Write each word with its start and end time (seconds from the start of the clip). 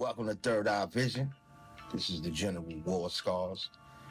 Welcome 0.00 0.26
to 0.28 0.34
Third 0.34 0.66
Eye 0.66 0.86
Vision. 0.86 1.30
This 1.92 2.08
is 2.08 2.22
the 2.22 2.30
General 2.30 2.64
War 2.86 3.10
Scars. 3.10 3.68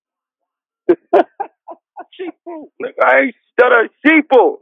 Sheeple. 2.20 2.64
I 3.04 3.20
ain't 3.20 3.34
stutter 3.52 3.88
sheeple. 4.06 4.58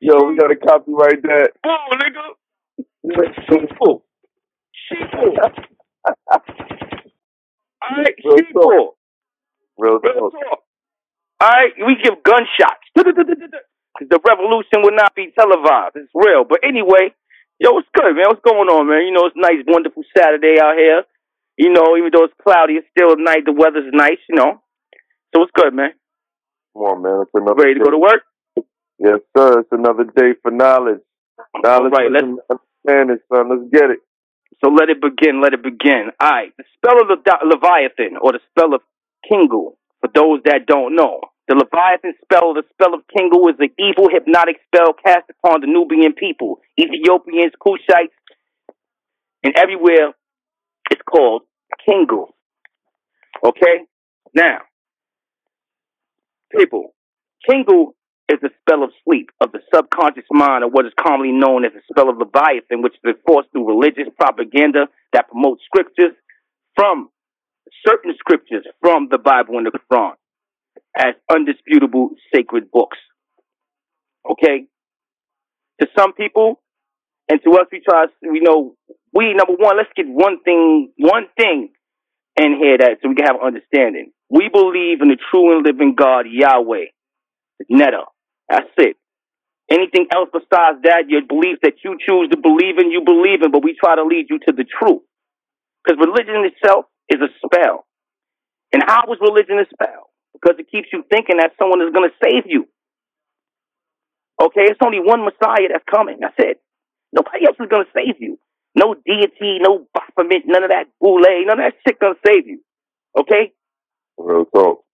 Yo, 0.00 0.24
we 0.28 0.36
gotta 0.36 0.56
copyright 0.56 1.22
that. 1.22 1.50
Oh, 1.64 1.76
nigga. 1.94 2.36
Sheeple. 3.50 4.02
Sheeple. 4.92 5.38
Alright, 7.84 8.16
sheeple. 8.24 8.94
Real, 9.78 10.00
Real 10.00 10.30
talk. 10.30 10.60
Alright, 11.42 11.72
we 11.86 11.96
give 12.02 12.22
gunshots. 12.24 12.86
The 14.00 14.18
revolution 14.26 14.82
will 14.82 14.96
not 14.96 15.14
be 15.14 15.32
televised. 15.38 15.96
It's 15.96 16.10
real. 16.14 16.44
But 16.48 16.60
anyway, 16.64 17.14
yo, 17.60 17.72
what's 17.72 17.88
good, 17.94 18.16
man? 18.16 18.26
What's 18.28 18.42
going 18.42 18.68
on, 18.68 18.88
man? 18.88 19.06
You 19.06 19.12
know, 19.12 19.26
it's 19.26 19.36
nice, 19.36 19.62
wonderful 19.68 20.02
Saturday 20.16 20.56
out 20.60 20.76
here. 20.76 21.04
You 21.58 21.70
know, 21.72 21.96
even 21.96 22.10
though 22.12 22.24
it's 22.24 22.34
cloudy, 22.42 22.74
it's 22.74 22.88
still 22.96 23.16
night. 23.18 23.44
The 23.46 23.52
weather's 23.52 23.92
nice, 23.92 24.18
you 24.28 24.36
know. 24.36 24.62
So 25.32 25.40
what's 25.40 25.52
good, 25.54 25.74
man? 25.74 25.90
Come 26.74 26.82
on, 26.82 27.02
man. 27.02 27.22
It's 27.22 27.30
another 27.34 27.62
Ready 27.62 27.74
to 27.74 27.84
go 27.84 27.90
to 27.90 27.98
work? 27.98 28.22
Yes, 28.98 29.20
sir. 29.36 29.60
It's 29.60 29.72
another 29.72 30.04
day 30.04 30.34
for 30.42 30.50
knowledge. 30.50 31.00
Knowledge 31.62 31.92
right, 31.92 32.10
let's, 32.12 32.24
understanding, 32.84 33.18
son. 33.32 33.48
Let's 33.48 33.70
get 33.72 33.90
it. 33.90 33.98
So 34.62 34.70
let 34.70 34.90
it 34.90 35.00
begin. 35.00 35.40
Let 35.42 35.54
it 35.54 35.62
begin. 35.62 36.12
All 36.20 36.30
right. 36.30 36.52
The 36.56 36.64
spell 36.76 37.00
of 37.00 37.08
the 37.08 37.18
Leviathan, 37.44 38.18
or 38.20 38.32
the 38.32 38.40
spell 38.50 38.74
of 38.74 38.82
Kingu, 39.30 39.74
for 40.00 40.10
those 40.14 40.40
that 40.44 40.66
don't 40.66 40.94
know. 40.94 41.20
The 41.48 41.56
Leviathan 41.56 42.14
spell, 42.22 42.54
the 42.54 42.62
spell 42.70 42.94
of 42.94 43.00
Kingu, 43.10 43.50
is 43.50 43.56
an 43.58 43.70
evil 43.78 44.08
hypnotic 44.08 44.60
spell 44.66 44.92
cast 44.92 45.28
upon 45.30 45.60
the 45.60 45.66
Nubian 45.66 46.12
people, 46.12 46.60
Ethiopians, 46.78 47.52
Kushites, 47.60 48.14
and 49.42 49.54
everywhere 49.56 50.14
it's 50.90 51.02
called 51.02 51.42
Kingu. 51.88 52.28
Okay? 53.44 53.82
Now, 54.34 54.58
people, 56.56 56.94
Kingu 57.48 57.92
is 58.28 58.38
the 58.40 58.50
spell 58.60 58.84
of 58.84 58.90
sleep, 59.04 59.30
of 59.40 59.52
the 59.52 59.60
subconscious 59.74 60.24
mind, 60.30 60.64
or 60.64 60.70
what 60.70 60.86
is 60.86 60.92
commonly 60.98 61.32
known 61.32 61.64
as 61.64 61.72
the 61.72 61.82
spell 61.90 62.08
of 62.08 62.18
Leviathan, 62.18 62.82
which 62.82 62.94
is 62.94 63.16
enforced 63.16 63.50
through 63.52 63.66
religious 63.66 64.12
propaganda 64.18 64.86
that 65.12 65.28
promotes 65.28 65.62
scriptures 65.64 66.12
from 66.74 67.10
certain 67.86 68.14
scriptures 68.18 68.64
from 68.80 69.08
the 69.10 69.18
Bible 69.18 69.58
and 69.58 69.66
the 69.66 69.72
Quran 69.90 70.12
as 70.96 71.14
undisputable 71.30 72.10
sacred 72.34 72.70
books. 72.70 72.98
Okay? 74.30 74.66
To 75.80 75.86
some 75.98 76.12
people, 76.12 76.60
and 77.28 77.40
to 77.44 77.50
us, 77.52 77.66
we 77.72 77.80
try, 77.80 78.06
we 78.22 78.40
know, 78.40 78.76
we, 79.12 79.34
number 79.34 79.54
one, 79.58 79.76
let's 79.76 79.90
get 79.96 80.06
one 80.06 80.42
thing, 80.44 80.92
one 80.96 81.26
thing 81.36 81.70
in 82.36 82.56
hear 82.56 82.78
that, 82.78 82.98
so 83.02 83.08
we 83.08 83.14
can 83.14 83.26
have 83.26 83.36
an 83.36 83.46
understanding. 83.46 84.12
We 84.30 84.48
believe 84.48 85.02
in 85.02 85.08
the 85.08 85.18
true 85.30 85.56
and 85.56 85.66
living 85.66 85.94
God, 85.94 86.26
Yahweh, 86.30 86.86
Netta. 87.68 88.04
That's 88.48 88.68
it. 88.78 88.96
Anything 89.70 90.06
else 90.12 90.28
besides 90.32 90.82
that, 90.84 91.08
your 91.08 91.22
belief 91.26 91.58
that 91.62 91.74
you 91.84 91.96
choose 91.96 92.28
to 92.30 92.36
believe 92.36 92.78
in, 92.78 92.90
you 92.90 93.02
believe 93.04 93.42
in, 93.42 93.50
but 93.50 93.64
we 93.64 93.76
try 93.78 93.96
to 93.96 94.04
lead 94.04 94.26
you 94.28 94.38
to 94.40 94.52
the 94.52 94.64
truth. 94.64 95.02
Because 95.84 95.98
religion 96.00 96.44
itself 96.44 96.86
is 97.08 97.20
a 97.20 97.28
spell. 97.44 97.86
And 98.72 98.82
how 98.86 99.04
is 99.12 99.18
religion 99.20 99.58
a 99.58 99.66
spell? 99.72 100.10
Because 100.32 100.56
it 100.58 100.70
keeps 100.70 100.88
you 100.92 101.04
thinking 101.10 101.38
that 101.38 101.52
someone 101.58 101.80
is 101.82 101.92
going 101.92 102.08
to 102.08 102.16
save 102.22 102.44
you. 102.46 102.68
Okay, 104.40 104.64
it's 104.68 104.80
only 104.84 104.98
one 105.00 105.24
Messiah 105.24 105.68
that's 105.70 105.84
coming. 105.90 106.18
That's 106.20 106.34
it. 106.38 106.60
Nobody 107.12 107.46
else 107.46 107.56
is 107.60 107.68
going 107.68 107.84
to 107.84 107.92
save 107.94 108.20
you. 108.20 108.38
No 108.74 108.94
deity, 108.94 109.58
no 109.60 109.86
Baphomet, 109.92 110.42
none 110.46 110.64
of 110.64 110.70
that 110.70 110.86
boule, 111.00 111.20
none 111.46 111.60
of 111.60 111.64
that 111.64 111.74
shit 111.86 112.00
to 112.00 112.14
save 112.26 112.46
you. 112.46 112.60
Okay? 113.18 113.52
Real 114.16 114.46
talk. 114.46 114.84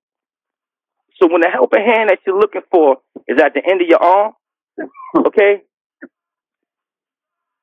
So 1.20 1.28
when 1.30 1.40
the 1.40 1.48
helping 1.52 1.84
hand 1.84 2.10
that 2.10 2.18
you're 2.26 2.38
looking 2.38 2.62
for 2.70 2.98
is 3.26 3.40
at 3.40 3.54
the 3.54 3.62
end 3.64 3.82
of 3.82 3.88
your 3.88 4.02
arm, 4.02 4.32
okay? 5.26 5.62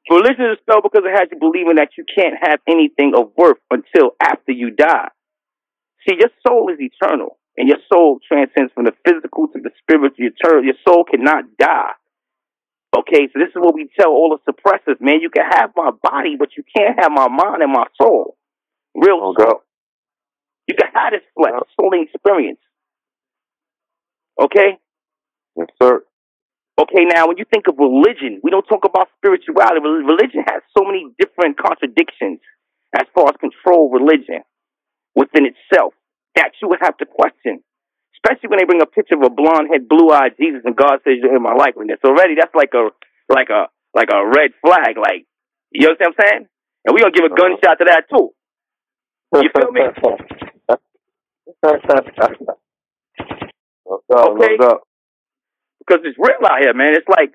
Religion 0.10 0.52
is 0.52 0.60
spelled 0.62 0.84
because 0.84 1.04
it 1.06 1.18
has 1.18 1.30
you 1.32 1.40
believing 1.40 1.76
that 1.76 1.90
you 1.98 2.06
can't 2.06 2.36
have 2.42 2.60
anything 2.68 3.14
of 3.16 3.32
worth 3.38 3.58
until 3.72 4.12
after 4.22 4.52
you 4.52 4.72
die. 4.72 5.10
See, 6.08 6.16
your 6.20 6.30
soul 6.46 6.70
is 6.70 6.80
eternal, 6.80 7.40
and 7.58 7.68
your 7.68 7.80
soul 7.92 8.20
transcends 8.28 8.72
from 8.74 8.86
the 8.86 8.94
physical 9.04 9.48
to 9.48 9.60
the 9.60 9.72
spiritual. 9.82 10.64
Your 10.64 10.76
soul 10.88 11.06
cannot 11.10 11.46
die. 11.58 11.94
Okay, 12.96 13.28
so 13.28 13.40
this 13.40 13.50
is 13.50 13.60
what 13.60 13.76
we 13.76 13.90
tell 14.00 14.12
all 14.12 14.38
the 14.38 14.52
suppressors, 14.52 15.02
man. 15.02 15.20
You 15.20 15.30
can 15.30 15.44
have 15.44 15.72
my 15.76 15.92
body, 16.02 16.36
but 16.40 16.50
you 16.56 16.64
can't 16.76 16.98
have 17.00 17.12
my 17.12 17.28
mind 17.28 17.62
and 17.62 17.72
my 17.72 17.86
soul. 18.02 18.38
Real 18.96 19.20
oh, 19.22 19.36
soul. 19.38 19.64
You 20.68 20.76
can 20.80 20.88
have 20.94 21.12
this 21.12 21.22
flesh, 21.36 21.60
soul 21.76 21.92
experience. 21.94 22.60
Okay? 24.40 24.80
Yes, 25.58 25.68
sir. 25.82 26.04
Okay, 26.78 27.04
now 27.06 27.28
when 27.28 27.38
you 27.38 27.46
think 27.52 27.68
of 27.68 27.76
religion, 27.78 28.40
we 28.44 28.52
don't 28.52 28.66
talk 28.68 28.86
about 28.86 29.10
spirituality. 29.18 29.80
Religion 29.80 30.44
has 30.48 30.62
so 30.78 30.84
many 30.84 31.08
different 31.20 31.58
contradictions 31.58 32.40
as 32.96 33.08
far 33.14 33.28
as 33.28 33.36
control 33.40 33.90
religion 33.90 34.44
within 35.16 35.46
itself 35.46 35.94
that 36.36 36.52
you 36.62 36.68
would 36.68 36.80
have 36.82 36.98
to 36.98 37.06
question. 37.06 37.64
Especially 38.26 38.50
when 38.50 38.60
they 38.60 38.66
bring 38.66 38.82
a 38.82 38.88
picture 38.88 39.16
of 39.16 39.24
a 39.24 39.30
blonde 39.30 39.70
head, 39.72 39.90
blue 39.90 40.12
eyed 40.12 40.34
Jesus 40.40 40.64
and 40.66 40.76
God 40.76 41.00
says 41.06 41.22
you're 41.22 41.36
in 41.38 41.44
my 41.44 41.54
likeness. 41.56 42.00
Already 42.06 42.36
that's 42.36 42.56
like 42.56 42.74
a 42.74 42.90
like 43.30 43.50
a 43.52 43.70
like 43.96 44.10
a 44.14 44.26
red 44.26 44.52
flag. 44.66 44.98
Like 44.98 45.28
you 45.72 45.88
know 45.88 45.96
what 46.00 46.08
I'm 46.08 46.16
saying? 46.20 46.48
And 46.86 46.94
we're 46.94 47.02
gonna 47.02 47.14
give 47.14 47.26
a 47.32 47.36
gunshot 47.36 47.80
to 47.80 47.86
that 47.88 48.06
too. 48.10 48.32
You 49.42 49.50
feel 49.56 49.72
me? 49.72 49.82
okay? 54.32 54.58
Because 55.80 56.02
it's 56.06 56.18
real 56.20 56.46
out 56.50 56.60
here, 56.62 56.74
man. 56.74 56.94
It's 56.96 57.10
like 57.10 57.34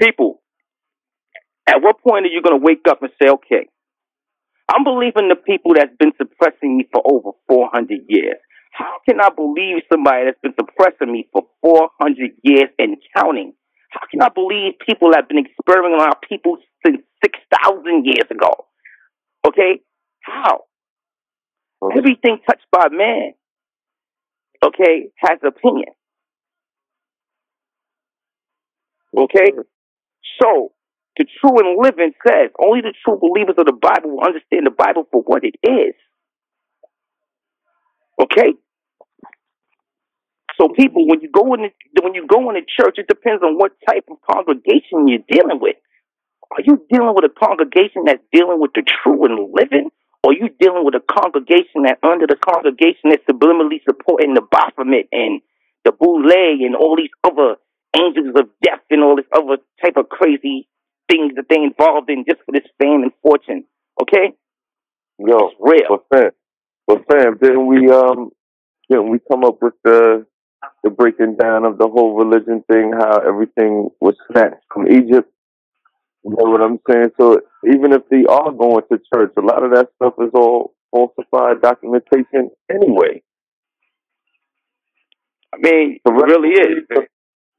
people 0.00 0.36
At 1.66 1.82
what 1.82 2.02
point 2.02 2.26
are 2.26 2.30
you 2.30 2.42
going 2.42 2.60
to 2.60 2.64
wake 2.64 2.86
up 2.90 3.02
and 3.02 3.12
say, 3.22 3.30
okay, 3.30 3.68
I'm 4.68 4.84
believing 4.84 5.28
the 5.28 5.36
people 5.36 5.74
that's 5.74 5.94
been 5.98 6.12
suppressing 6.18 6.78
me 6.78 6.88
for 6.92 7.02
over 7.04 7.32
400 7.48 8.00
years. 8.08 8.38
How 8.70 8.98
can 9.08 9.20
I 9.20 9.28
believe 9.34 9.82
somebody 9.92 10.26
that's 10.26 10.40
been 10.42 10.54
suppressing 10.58 11.12
me 11.12 11.28
for 11.32 11.42
400 11.62 12.30
years 12.42 12.70
and 12.78 12.96
counting? 13.16 13.52
How 13.90 14.06
can 14.10 14.22
I 14.22 14.28
believe 14.28 14.74
people 14.86 15.12
have 15.14 15.28
been 15.28 15.38
experimenting 15.44 16.00
on 16.00 16.08
our 16.08 16.20
people 16.28 16.58
since 16.86 17.02
6,000 17.24 18.04
years 18.06 18.30
ago? 18.30 18.66
Okay? 19.46 19.80
How? 20.20 20.64
Okay. 21.82 21.98
Everything 21.98 22.38
touched 22.46 22.66
by 22.70 22.88
man, 22.90 23.32
okay, 24.64 25.10
has 25.16 25.38
opinion. 25.44 25.88
Okay? 29.16 29.50
So, 30.40 30.72
the 31.16 31.26
true 31.40 31.58
and 31.58 31.76
living 31.82 32.12
says 32.26 32.50
only 32.62 32.82
the 32.82 32.94
true 33.04 33.18
believers 33.20 33.56
of 33.58 33.66
the 33.66 33.72
Bible 33.72 34.16
will 34.16 34.24
understand 34.24 34.66
the 34.66 34.70
Bible 34.70 35.06
for 35.10 35.22
what 35.22 35.42
it 35.44 35.56
is. 35.62 35.94
Okay? 38.20 38.52
So 40.60 40.68
people, 40.68 41.08
when 41.08 41.20
you 41.22 41.30
go 41.32 41.54
in 41.54 41.62
the, 41.62 42.02
when 42.02 42.14
you 42.14 42.26
go 42.26 42.50
in 42.50 42.56
a 42.56 42.60
church, 42.60 42.98
it 42.98 43.08
depends 43.08 43.42
on 43.42 43.56
what 43.56 43.72
type 43.88 44.04
of 44.10 44.18
congregation 44.30 45.08
you're 45.08 45.24
dealing 45.26 45.58
with. 45.60 45.76
Are 46.52 46.62
you 46.62 46.84
dealing 46.90 47.14
with 47.14 47.24
a 47.24 47.32
congregation 47.32 48.04
that's 48.04 48.22
dealing 48.32 48.60
with 48.60 48.72
the 48.74 48.82
true 48.82 49.24
and 49.24 49.54
living? 49.54 49.88
Or 50.22 50.32
are 50.32 50.36
you 50.36 50.50
dealing 50.60 50.84
with 50.84 50.94
a 50.94 51.00
congregation 51.00 51.88
that 51.88 51.98
under 52.02 52.26
the 52.26 52.36
congregation 52.36 53.08
that's 53.08 53.24
subliminally 53.24 53.80
supporting 53.88 54.34
the 54.34 54.42
Baphomet 54.42 55.08
and 55.12 55.40
the 55.84 55.92
Boule 55.92 56.28
and 56.28 56.76
all 56.76 56.96
these 56.96 57.14
other 57.24 57.56
angels 57.96 58.34
of 58.36 58.48
death 58.62 58.84
and 58.90 59.02
all 59.02 59.16
this 59.16 59.30
other 59.32 59.56
type 59.82 59.96
of 59.96 60.10
crazy 60.10 60.68
things 61.10 61.32
that 61.36 61.46
they 61.48 61.56
involved 61.56 62.10
in 62.10 62.24
just 62.28 62.40
for 62.44 62.52
this 62.52 62.68
fame 62.78 63.02
and 63.02 63.12
fortune? 63.22 63.64
Okay? 64.02 64.36
Yo, 65.18 65.48
It's 65.48 65.56
real. 65.58 66.39
But 66.94 67.06
fam, 67.10 67.38
didn't 67.42 67.66
we 67.66 67.90
um, 67.90 68.30
didn't 68.90 69.10
we 69.10 69.18
come 69.30 69.44
up 69.44 69.58
with 69.62 69.74
the 69.84 70.26
the 70.84 70.90
breaking 70.90 71.36
down 71.36 71.64
of 71.64 71.78
the 71.78 71.88
whole 71.88 72.14
religion 72.16 72.64
thing? 72.70 72.92
How 72.98 73.18
everything 73.26 73.90
was 74.00 74.16
snatched 74.30 74.64
from 74.72 74.88
Egypt. 74.88 75.30
You 76.24 76.32
know 76.38 76.50
what 76.50 76.62
I'm 76.62 76.80
saying? 76.90 77.10
So 77.20 77.40
even 77.72 77.92
if 77.92 78.02
they 78.10 78.24
are 78.28 78.52
going 78.52 78.82
to 78.92 79.00
church, 79.14 79.32
a 79.38 79.42
lot 79.42 79.64
of 79.64 79.72
that 79.74 79.88
stuff 79.96 80.14
is 80.20 80.30
all 80.34 80.74
falsified 80.92 81.62
documentation 81.62 82.50
anyway. 82.70 83.22
I 85.54 85.58
mean, 85.58 86.00
it 86.04 86.10
really 86.10 86.50
is. 86.50 86.84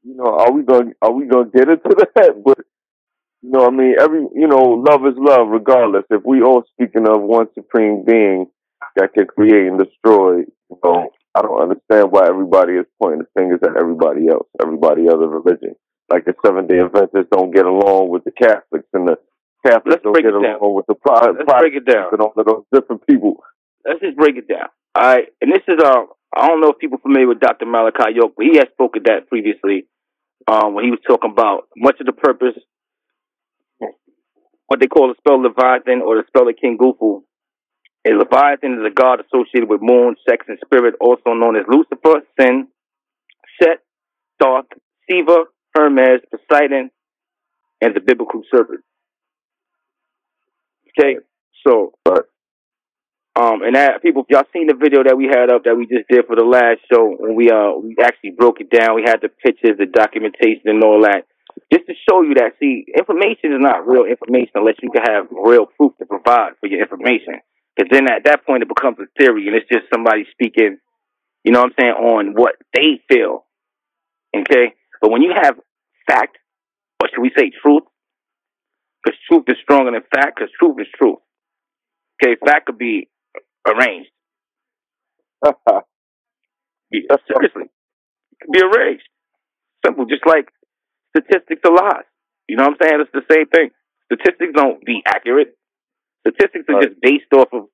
You 0.04 0.16
know, 0.16 0.38
are 0.38 0.52
we 0.52 0.62
going? 0.64 0.94
Are 1.02 1.12
we 1.12 1.26
going 1.26 1.50
to 1.50 1.58
get 1.58 1.68
into 1.68 1.90
that? 2.16 2.42
But 2.44 2.58
you 3.42 3.50
know, 3.50 3.66
I 3.66 3.70
mean, 3.70 3.96
every 4.00 4.20
you 4.34 4.48
know, 4.48 4.82
love 4.88 5.06
is 5.06 5.14
love, 5.16 5.48
regardless. 5.50 6.04
If 6.10 6.22
we 6.24 6.42
all 6.42 6.64
speaking 6.74 7.08
of 7.08 7.22
one 7.22 7.48
supreme 7.54 8.04
being 8.06 8.46
that 8.96 9.14
can 9.14 9.26
create 9.26 9.66
and 9.66 9.78
destroy, 9.78 10.38
you 10.38 10.78
know, 10.84 11.10
I 11.34 11.42
don't 11.42 11.62
understand 11.62 12.12
why 12.12 12.26
everybody 12.28 12.74
is 12.74 12.86
pointing 13.00 13.20
the 13.20 13.28
fingers 13.40 13.60
at 13.62 13.76
everybody 13.80 14.28
else, 14.28 14.46
everybody 14.60 15.08
other 15.08 15.28
religion. 15.28 15.74
Like 16.10 16.24
the 16.26 16.34
Seven 16.44 16.66
Day 16.66 16.78
Adventists 16.80 17.28
don't 17.32 17.54
get 17.54 17.64
along 17.64 18.10
with 18.10 18.24
the 18.24 18.32
Catholics, 18.32 18.88
and 18.92 19.08
the 19.08 19.16
Catholics 19.64 19.86
Let's 19.86 20.02
don't 20.02 20.12
break 20.12 20.24
get 20.24 20.34
it 20.34 20.42
down. 20.42 20.60
along 20.60 20.74
with 20.74 20.86
the 20.86 20.94
Pro- 20.94 21.32
Let's 21.32 21.48
break 21.60 21.74
it 21.74 21.86
down. 21.86 22.10
Protestants, 22.10 22.12
and 22.12 22.20
all 22.20 22.34
of 22.36 22.46
those 22.46 22.64
different 22.72 23.06
people. 23.06 23.42
let's 23.86 24.00
just 24.00 24.16
break 24.16 24.36
it 24.36 24.46
down. 24.48 24.68
All 24.94 25.02
right, 25.08 25.28
and 25.40 25.50
this 25.50 25.62
is 25.68 25.80
uh, 25.82 26.04
I 26.36 26.48
don't 26.48 26.60
know 26.60 26.68
if 26.70 26.78
people 26.78 26.98
are 26.98 27.02
familiar 27.02 27.28
with 27.28 27.40
Dr. 27.40 27.64
Malachi 27.64 28.12
York, 28.14 28.32
but 28.36 28.44
he 28.44 28.58
has 28.58 28.68
spoken 28.72 29.02
that 29.06 29.28
previously 29.28 29.86
um, 30.48 30.74
when 30.74 30.84
he 30.84 30.90
was 30.90 31.00
talking 31.08 31.30
about 31.30 31.68
much 31.76 31.96
of 32.00 32.06
the 32.06 32.12
purpose, 32.12 32.58
what 34.66 34.80
they 34.80 34.86
call 34.86 35.08
the 35.08 35.14
spell 35.18 35.40
Leviathan 35.40 36.02
or 36.02 36.16
the 36.16 36.24
spell 36.28 36.48
of 36.48 36.54
King 36.60 36.76
Gufu. 36.78 37.22
A 38.06 38.10
Leviathan 38.10 38.74
is 38.74 38.86
a 38.86 38.90
god 38.90 39.20
associated 39.20 39.68
with 39.68 39.80
moon, 39.80 40.16
sex, 40.28 40.44
and 40.48 40.58
spirit, 40.64 40.94
also 41.00 41.34
known 41.34 41.56
as 41.56 41.62
Lucifer, 41.68 42.22
Sin, 42.38 42.66
Set, 43.62 43.78
Thoth, 44.40 44.66
Siva, 45.08 45.44
Hermes, 45.74 46.20
Poseidon, 46.30 46.90
and 47.80 47.94
the 47.94 48.00
biblical 48.00 48.42
serpent. 48.50 48.80
Okay, 50.98 51.18
so 51.66 51.92
um, 53.34 53.62
and 53.62 53.74
that 53.76 54.02
people, 54.02 54.26
y'all 54.28 54.44
seen 54.52 54.66
the 54.66 54.76
video 54.76 55.02
that 55.04 55.16
we 55.16 55.24
had 55.24 55.48
up 55.48 55.64
that 55.64 55.74
we 55.74 55.86
just 55.86 56.04
did 56.10 56.26
for 56.26 56.36
the 56.36 56.44
last 56.44 56.84
show, 56.92 57.16
when 57.16 57.34
we 57.34 57.48
uh 57.48 57.72
we 57.80 57.96
actually 57.96 58.36
broke 58.36 58.60
it 58.60 58.68
down. 58.68 58.94
We 58.94 59.08
had 59.08 59.24
the 59.24 59.32
pictures, 59.32 59.80
the 59.80 59.86
documentation, 59.88 60.68
and 60.68 60.84
all 60.84 61.00
that, 61.08 61.24
just 61.72 61.88
to 61.88 61.94
show 62.04 62.20
you 62.20 62.34
that. 62.36 62.60
See, 62.60 62.84
information 62.92 63.56
is 63.56 63.62
not 63.64 63.88
real 63.88 64.04
information 64.04 64.60
unless 64.60 64.76
you 64.84 64.92
can 64.92 65.00
have 65.08 65.32
real 65.32 65.64
proof 65.64 65.96
to 65.96 66.04
provide 66.04 66.60
for 66.60 66.68
your 66.68 66.84
information. 66.84 67.40
Because 67.76 67.90
then 67.90 68.10
at 68.10 68.24
that 68.24 68.44
point 68.46 68.62
it 68.62 68.68
becomes 68.68 68.98
a 69.00 69.06
theory, 69.18 69.46
and 69.46 69.56
it's 69.56 69.68
just 69.70 69.86
somebody 69.92 70.24
speaking, 70.32 70.78
you 71.44 71.52
know 71.52 71.60
what 71.60 71.72
I'm 71.72 71.74
saying, 71.80 71.92
on 71.92 72.34
what 72.34 72.54
they 72.74 73.00
feel. 73.10 73.46
Okay, 74.36 74.74
but 75.00 75.10
when 75.10 75.22
you 75.22 75.32
have 75.34 75.56
fact, 76.08 76.38
or 77.02 77.08
should 77.12 77.22
we 77.22 77.30
say 77.36 77.50
truth? 77.62 77.84
Because 79.04 79.18
truth 79.28 79.44
is 79.48 79.56
stronger 79.62 79.90
than 79.92 80.02
fact. 80.14 80.36
Because 80.36 80.50
truth 80.58 80.76
is 80.80 80.86
truth. 81.00 81.18
Okay, 82.22 82.36
fact 82.44 82.66
could 82.66 82.78
be 82.78 83.08
arranged. 83.66 84.10
Yeah, 86.92 87.16
seriously. 87.26 87.64
It 88.32 88.38
could 88.42 88.52
be 88.52 88.60
arranged. 88.62 89.04
Simple, 89.84 90.06
just 90.06 90.26
like 90.26 90.48
statistics 91.16 91.62
are 91.64 91.74
lies. 91.74 92.04
You 92.48 92.56
know 92.56 92.64
what 92.64 92.76
I'm 92.82 92.88
saying? 92.88 93.00
It's 93.02 93.12
the 93.12 93.34
same 93.34 93.46
thing. 93.48 93.70
Statistics 94.12 94.52
don't 94.54 94.84
be 94.84 95.02
accurate. 95.06 95.56
Statistics 96.26 96.64
are 96.68 96.74
Right. 96.78 96.88
just 96.88 97.00
based 97.00 97.32
off 97.34 97.48
of 97.52 97.68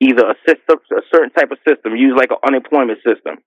either 0.00 0.24
a 0.28 0.36
system, 0.46 0.78
a 0.92 1.02
certain 1.12 1.30
type 1.30 1.50
of 1.50 1.58
system, 1.66 1.96
use 1.96 2.14
like 2.16 2.30
an 2.30 2.38
unemployment 2.46 2.98
system. 3.02 3.38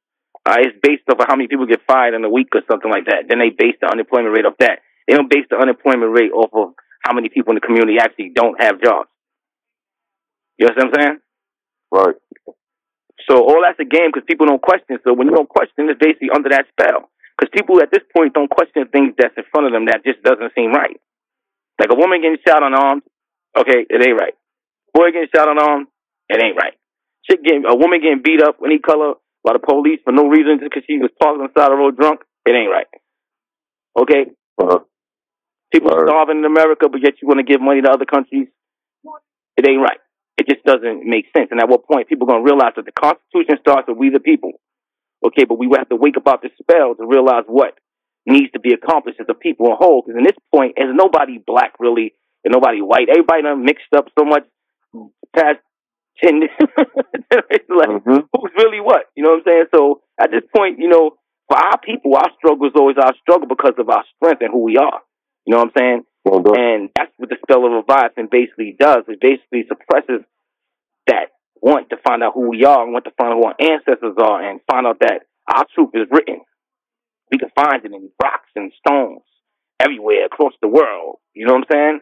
Uh, 0.45 0.57
it's 0.59 0.77
based 0.81 1.03
off 1.09 1.19
of 1.19 1.27
how 1.29 1.35
many 1.35 1.47
people 1.47 1.65
get 1.67 1.81
fired 1.85 2.13
in 2.13 2.25
a 2.25 2.29
week 2.29 2.49
or 2.55 2.61
something 2.69 2.89
like 2.91 3.05
that. 3.05 3.29
Then 3.29 3.37
they 3.39 3.49
base 3.51 3.77
the 3.79 3.87
unemployment 3.87 4.35
rate 4.35 4.45
off 4.45 4.57
that. 4.59 4.81
They 5.07 5.13
don't 5.15 5.29
base 5.29 5.45
the 5.49 5.57
unemployment 5.57 6.11
rate 6.11 6.31
off 6.33 6.49
of 6.53 6.73
how 7.05 7.13
many 7.13 7.29
people 7.29 7.51
in 7.51 7.55
the 7.55 7.65
community 7.65 7.99
actually 7.99 8.31
don't 8.33 8.59
have 8.61 8.81
jobs. 8.81 9.09
You 10.57 10.67
know 10.67 10.73
what 10.75 10.85
I'm 10.85 10.93
saying? 10.97 11.17
right. 11.91 12.15
So 13.29 13.37
all 13.37 13.61
that's 13.61 13.79
a 13.79 13.85
game 13.85 14.09
because 14.11 14.25
people 14.27 14.47
don't 14.47 14.61
question. 14.61 14.97
So 15.05 15.13
when 15.13 15.27
you 15.27 15.35
don't 15.35 15.47
question, 15.47 15.89
it's 15.89 15.99
basically 16.01 16.29
under 16.33 16.49
that 16.49 16.65
spell. 16.73 17.09
Because 17.37 17.53
people 17.53 17.81
at 17.81 17.91
this 17.91 18.03
point 18.15 18.33
don't 18.33 18.49
question 18.49 18.87
things 18.91 19.13
that's 19.17 19.37
in 19.37 19.43
front 19.51 19.67
of 19.67 19.73
them 19.73 19.85
that 19.85 20.03
just 20.03 20.21
doesn't 20.23 20.51
seem 20.55 20.71
right. 20.73 20.99
Like 21.79 21.89
a 21.93 21.95
woman 21.95 22.21
getting 22.21 22.37
shot 22.45 22.63
unarmed, 22.63 23.03
okay, 23.57 23.85
it 23.89 24.07
ain't 24.07 24.19
right. 24.19 24.33
Boy 24.93 25.11
getting 25.11 25.29
shot 25.35 25.49
unarmed, 25.49 25.87
it 26.29 26.43
ain't 26.43 26.57
right. 26.57 26.73
Chick 27.29 27.43
getting 27.43 27.65
a 27.65 27.75
woman 27.75 28.01
getting 28.01 28.21
beat 28.23 28.41
up 28.41 28.57
any 28.65 28.79
color 28.79 29.15
by 29.43 29.53
the 29.53 29.59
police 29.59 29.99
for 30.03 30.13
no 30.13 30.27
reason 30.27 30.59
just 30.59 30.71
because 30.71 30.83
she 30.87 30.97
was 30.99 31.11
parked 31.21 31.39
on 31.39 31.47
the 31.47 31.53
side 31.59 31.71
of 31.71 31.77
the 31.77 31.81
road 31.83 31.97
drunk, 31.97 32.21
it 32.45 32.51
ain't 32.51 32.71
right. 32.71 32.87
Okay, 33.97 34.31
Uh, 34.61 34.79
people 35.73 35.89
Right. 35.89 36.07
starving 36.07 36.39
in 36.39 36.45
America, 36.45 36.89
but 36.89 37.01
yet 37.01 37.21
you 37.21 37.27
want 37.27 37.39
to 37.39 37.43
give 37.43 37.61
money 37.61 37.81
to 37.81 37.91
other 37.91 38.05
countries. 38.05 38.47
It 39.57 39.67
ain't 39.67 39.81
right. 39.81 39.99
It 40.37 40.47
just 40.47 40.63
doesn't 40.65 41.05
make 41.05 41.25
sense. 41.35 41.49
And 41.51 41.59
at 41.61 41.69
what 41.69 41.87
point 41.87 42.07
people 42.09 42.27
gonna 42.27 42.43
realize 42.43 42.73
that 42.75 42.85
the 42.85 42.91
Constitution 42.93 43.57
starts 43.61 43.87
with 43.87 43.97
we 43.97 44.09
the 44.09 44.19
people. 44.19 44.53
Okay, 45.25 45.45
but 45.45 45.59
we 45.59 45.69
have 45.77 45.89
to 45.89 45.95
wake 45.95 46.17
up 46.17 46.27
out 46.27 46.41
this 46.41 46.51
spell 46.61 46.95
to 46.95 47.05
realize 47.05 47.43
what 47.47 47.77
needs 48.25 48.51
to 48.53 48.59
be 48.59 48.73
accomplished 48.73 49.19
as 49.19 49.27
a 49.29 49.33
people 49.33 49.67
in 49.67 49.75
whole. 49.77 50.01
Because 50.01 50.17
in 50.17 50.23
this 50.23 50.37
point, 50.53 50.73
there's 50.77 50.95
nobody 50.95 51.37
black 51.39 51.73
really, 51.79 52.13
and 52.43 52.51
nobody 52.51 52.81
white. 52.81 53.09
Everybody 53.09 53.43
done 53.43 53.65
mixed 53.65 53.93
up 53.95 54.07
so 54.17 54.25
much 54.25 54.43
past 55.35 55.59
ten. 56.23 56.43
it's 56.43 57.69
like 57.69 57.89
mhm. 57.89 58.27
who's 58.33 58.51
really 58.57 58.79
what? 58.79 59.05
You 59.15 59.23
know 59.23 59.31
what 59.31 59.37
I'm 59.39 59.43
saying? 59.45 59.65
So 59.73 60.01
at 60.19 60.31
this 60.31 60.43
point, 60.55 60.79
you 60.79 60.89
know, 60.89 61.17
for 61.47 61.57
our 61.57 61.79
people, 61.79 62.15
our 62.15 62.31
struggle 62.37 62.67
is 62.67 62.73
always 62.75 62.97
our 62.97 63.13
struggle 63.21 63.47
because 63.47 63.73
of 63.77 63.89
our 63.89 64.03
strength 64.15 64.41
and 64.41 64.51
who 64.51 64.63
we 64.63 64.77
are. 64.77 65.01
You 65.45 65.53
know 65.53 65.59
what 65.59 65.71
I'm 65.75 65.77
saying? 65.77 66.03
Well. 66.23 66.43
And 66.55 66.89
that's 66.95 67.11
what 67.17 67.29
the 67.29 67.37
spell 67.41 67.65
of 67.65 67.71
Leviathan 67.71 68.29
basically 68.31 68.75
does. 68.79 69.03
It 69.07 69.19
basically 69.19 69.65
suppresses 69.67 70.23
that 71.07 71.33
want 71.61 71.89
to 71.89 71.97
find 71.97 72.23
out 72.23 72.33
who 72.33 72.49
we 72.49 72.63
are 72.65 72.83
and 72.83 72.93
want 72.93 73.05
to 73.05 73.11
find 73.17 73.33
out 73.33 73.37
who 73.37 73.45
our 73.45 73.55
ancestors 73.59 74.15
are 74.17 74.49
and 74.49 74.59
find 74.69 74.85
out 74.85 74.99
that 74.99 75.21
our 75.47 75.65
truth 75.73 75.89
is 75.93 76.07
written. 76.11 76.41
We 77.31 77.37
can 77.37 77.49
find 77.55 77.83
it 77.83 77.91
in 77.91 78.09
rocks 78.21 78.49
and 78.55 78.71
stones 78.85 79.21
everywhere 79.79 80.25
across 80.25 80.53
the 80.61 80.67
world. 80.67 81.17
You 81.33 81.45
know 81.45 81.53
what 81.53 81.65
I'm 81.69 81.71
saying? 81.71 81.99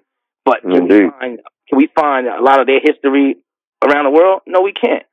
But 0.49 0.61
can 0.63 0.87
we 0.87 1.09
find 1.19 1.39
can 1.69 1.77
we 1.77 1.87
find 1.93 2.25
a 2.27 2.41
lot 2.41 2.59
of 2.59 2.65
their 2.65 2.79
history 2.81 3.37
around 3.85 4.05
the 4.05 4.09
world? 4.11 4.41
No, 4.47 4.61
we 4.61 4.73
can't. 4.73 5.03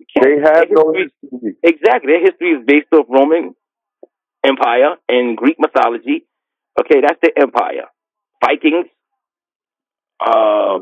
We 0.00 0.06
can't. 0.12 0.26
They 0.26 0.36
have 0.42 0.66
Their 0.68 0.74
no 0.82 0.92
history- 0.92 1.12
history. 1.30 1.56
Exactly. 1.62 2.12
Their 2.12 2.20
history 2.28 2.50
is 2.58 2.64
based 2.66 2.88
off 2.92 3.06
Roman 3.08 3.54
Empire 4.44 4.96
and 5.08 5.36
Greek 5.36 5.56
mythology. 5.60 6.26
Okay, 6.80 7.00
that's 7.06 7.20
the 7.22 7.30
empire. 7.40 7.86
Vikings, 8.44 8.86
uh, 10.24 10.78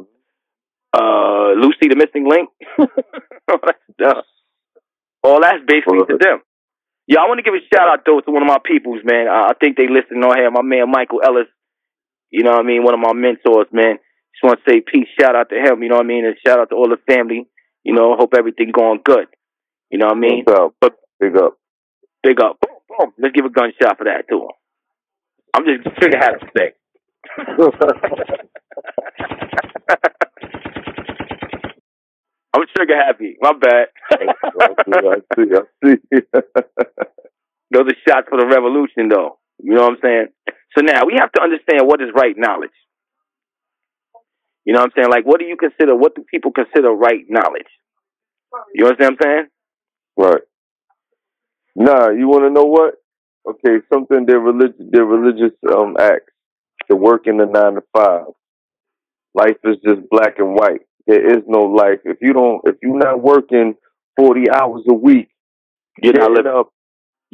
uh, 0.97 1.49
Lucy 1.57 1.89
the 1.89 1.97
Missing 1.97 2.29
Link. 2.29 2.49
all, 3.49 3.59
that 3.99 4.17
all 5.23 5.41
that's 5.43 5.65
basically 5.67 5.99
to 6.09 6.17
them. 6.19 6.41
Yeah, 7.07 7.21
I 7.21 7.29
want 7.29 7.39
to 7.39 7.43
give 7.45 7.55
a 7.55 7.61
shout 7.75 7.89
out 7.89 8.01
though 8.07 8.21
to 8.21 8.31
one 8.31 8.43
of 8.43 8.49
my 8.49 8.59
peoples, 8.65 9.01
man. 9.05 9.29
Uh, 9.29 9.49
I 9.51 9.53
think 9.61 9.77
they 9.77 9.89
listen 9.89 10.23
on 10.25 10.37
here. 10.37 10.51
My 10.51 10.63
man 10.63 10.91
Michael 10.91 11.21
Ellis. 11.25 11.47
You 12.31 12.45
know 12.45 12.53
what 12.53 12.61
I 12.61 12.65
mean? 12.69 12.83
One 12.85 12.95
of 12.95 13.01
my 13.01 13.13
mentors, 13.15 13.69
man. 13.73 13.99
Just 14.35 14.45
want 14.45 14.61
to 14.65 14.71
say 14.73 14.81
peace, 14.81 15.09
shout 15.21 15.37
out 15.37 15.49
to 15.51 15.57
him. 15.57 15.83
You 15.83 15.89
know 15.91 15.97
what 15.97 16.05
I 16.07 16.09
mean? 16.09 16.25
And 16.27 16.37
shout 16.47 16.61
out 16.61 16.71
to 16.71 16.77
all 16.77 16.89
the 16.89 16.99
family. 17.13 17.49
You 17.85 17.95
know, 17.95 18.17
hope 18.19 18.35
everything 18.37 18.73
going 18.73 19.01
good. 19.05 19.27
You 19.91 19.99
know 19.99 20.07
what 20.07 20.17
I 20.17 20.21
mean? 20.21 20.45
No 20.49 20.75
But 20.81 20.97
Big 21.21 21.37
up. 21.37 21.55
big 22.23 22.41
up. 22.43 22.59
Boom, 22.61 22.77
boom. 22.89 23.13
Let's 23.19 23.35
give 23.35 23.45
a 23.47 23.51
gunshot 23.51 23.99
for 23.99 24.05
that 24.05 24.25
too. 24.29 24.49
I'm 25.55 25.65
just 25.65 25.97
trigger 25.99 26.19
happy 26.19 26.47
today. 26.55 26.73
I'm 32.55 32.63
trigger 32.77 32.97
happy. 32.97 33.37
My 33.41 33.53
bad. 33.61 33.89
I 34.13 35.17
see, 35.37 35.51
I 35.55 35.61
see. 35.85 36.21
Those 37.73 37.87
are 37.87 37.97
shots 38.09 38.29
for 38.31 38.39
the 38.41 38.47
revolution, 38.47 39.09
though. 39.09 39.39
You 39.63 39.75
know 39.75 39.83
what 39.83 39.93
I'm 39.93 39.99
saying? 40.03 40.27
So 40.77 40.83
now 40.83 41.07
we 41.07 41.17
have 41.21 41.33
to 41.33 41.43
understand 41.43 41.87
what 41.89 42.03
is 42.03 42.11
right 42.15 42.37
knowledge. 42.39 42.71
You 44.67 44.75
know 44.75 44.81
what 44.81 44.93
I'm 44.97 45.03
saying? 45.03 45.11
Like, 45.11 45.27
what 45.27 45.41
do 45.41 45.47
you 45.47 45.57
consider? 45.57 45.97
What 45.97 46.15
do 46.17 46.25
people 46.31 46.53
consider 46.53 46.91
right 46.91 47.25
knowledge? 47.29 47.69
You 48.75 48.87
understand 48.87 49.17
what 49.21 49.27
I'm 49.29 49.33
saying? 49.39 49.47
right. 50.17 50.43
Nah, 51.77 52.11
you 52.11 52.29
want 52.29 52.45
to 52.45 52.51
know 52.51 52.65
what? 52.67 52.95
Okay, 53.49 53.85
something 53.93 54.27
their 54.27 54.41
religious, 54.41 54.77
their 54.91 55.05
religious 55.05 55.53
um 55.73 55.97
acts 56.01 56.33
to 56.91 56.97
work 56.97 57.27
in 57.27 57.39
the 57.39 57.47
nine 57.47 57.75
to 57.75 57.83
five. 57.97 58.27
Life 59.35 59.59
is 59.65 59.77
just 59.85 60.09
black 60.11 60.39
and 60.39 60.55
white. 60.55 60.83
There 61.07 61.25
is 61.39 61.45
no 61.49 61.63
life 61.65 62.01
if 62.05 62.19
you 62.23 62.33
don't. 62.35 62.63
If 62.67 62.77
you're 62.83 62.99
not 62.99 63.23
working 63.23 63.75
forty 64.17 64.51
hours 64.51 64.83
a 64.91 64.95
week, 64.95 65.29
You're 66.03 66.15
not 66.15 66.33
living. 66.33 66.53
up, 66.55 66.71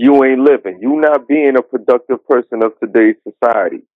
you 0.03 0.19
ain't 0.25 0.43
living. 0.43 0.83
You 0.83 0.99
not 0.99 1.29
being 1.29 1.55
a 1.57 1.63
productive 1.63 2.27
person 2.27 2.59
of 2.67 2.75
today's 2.83 3.15
society. 3.23 3.87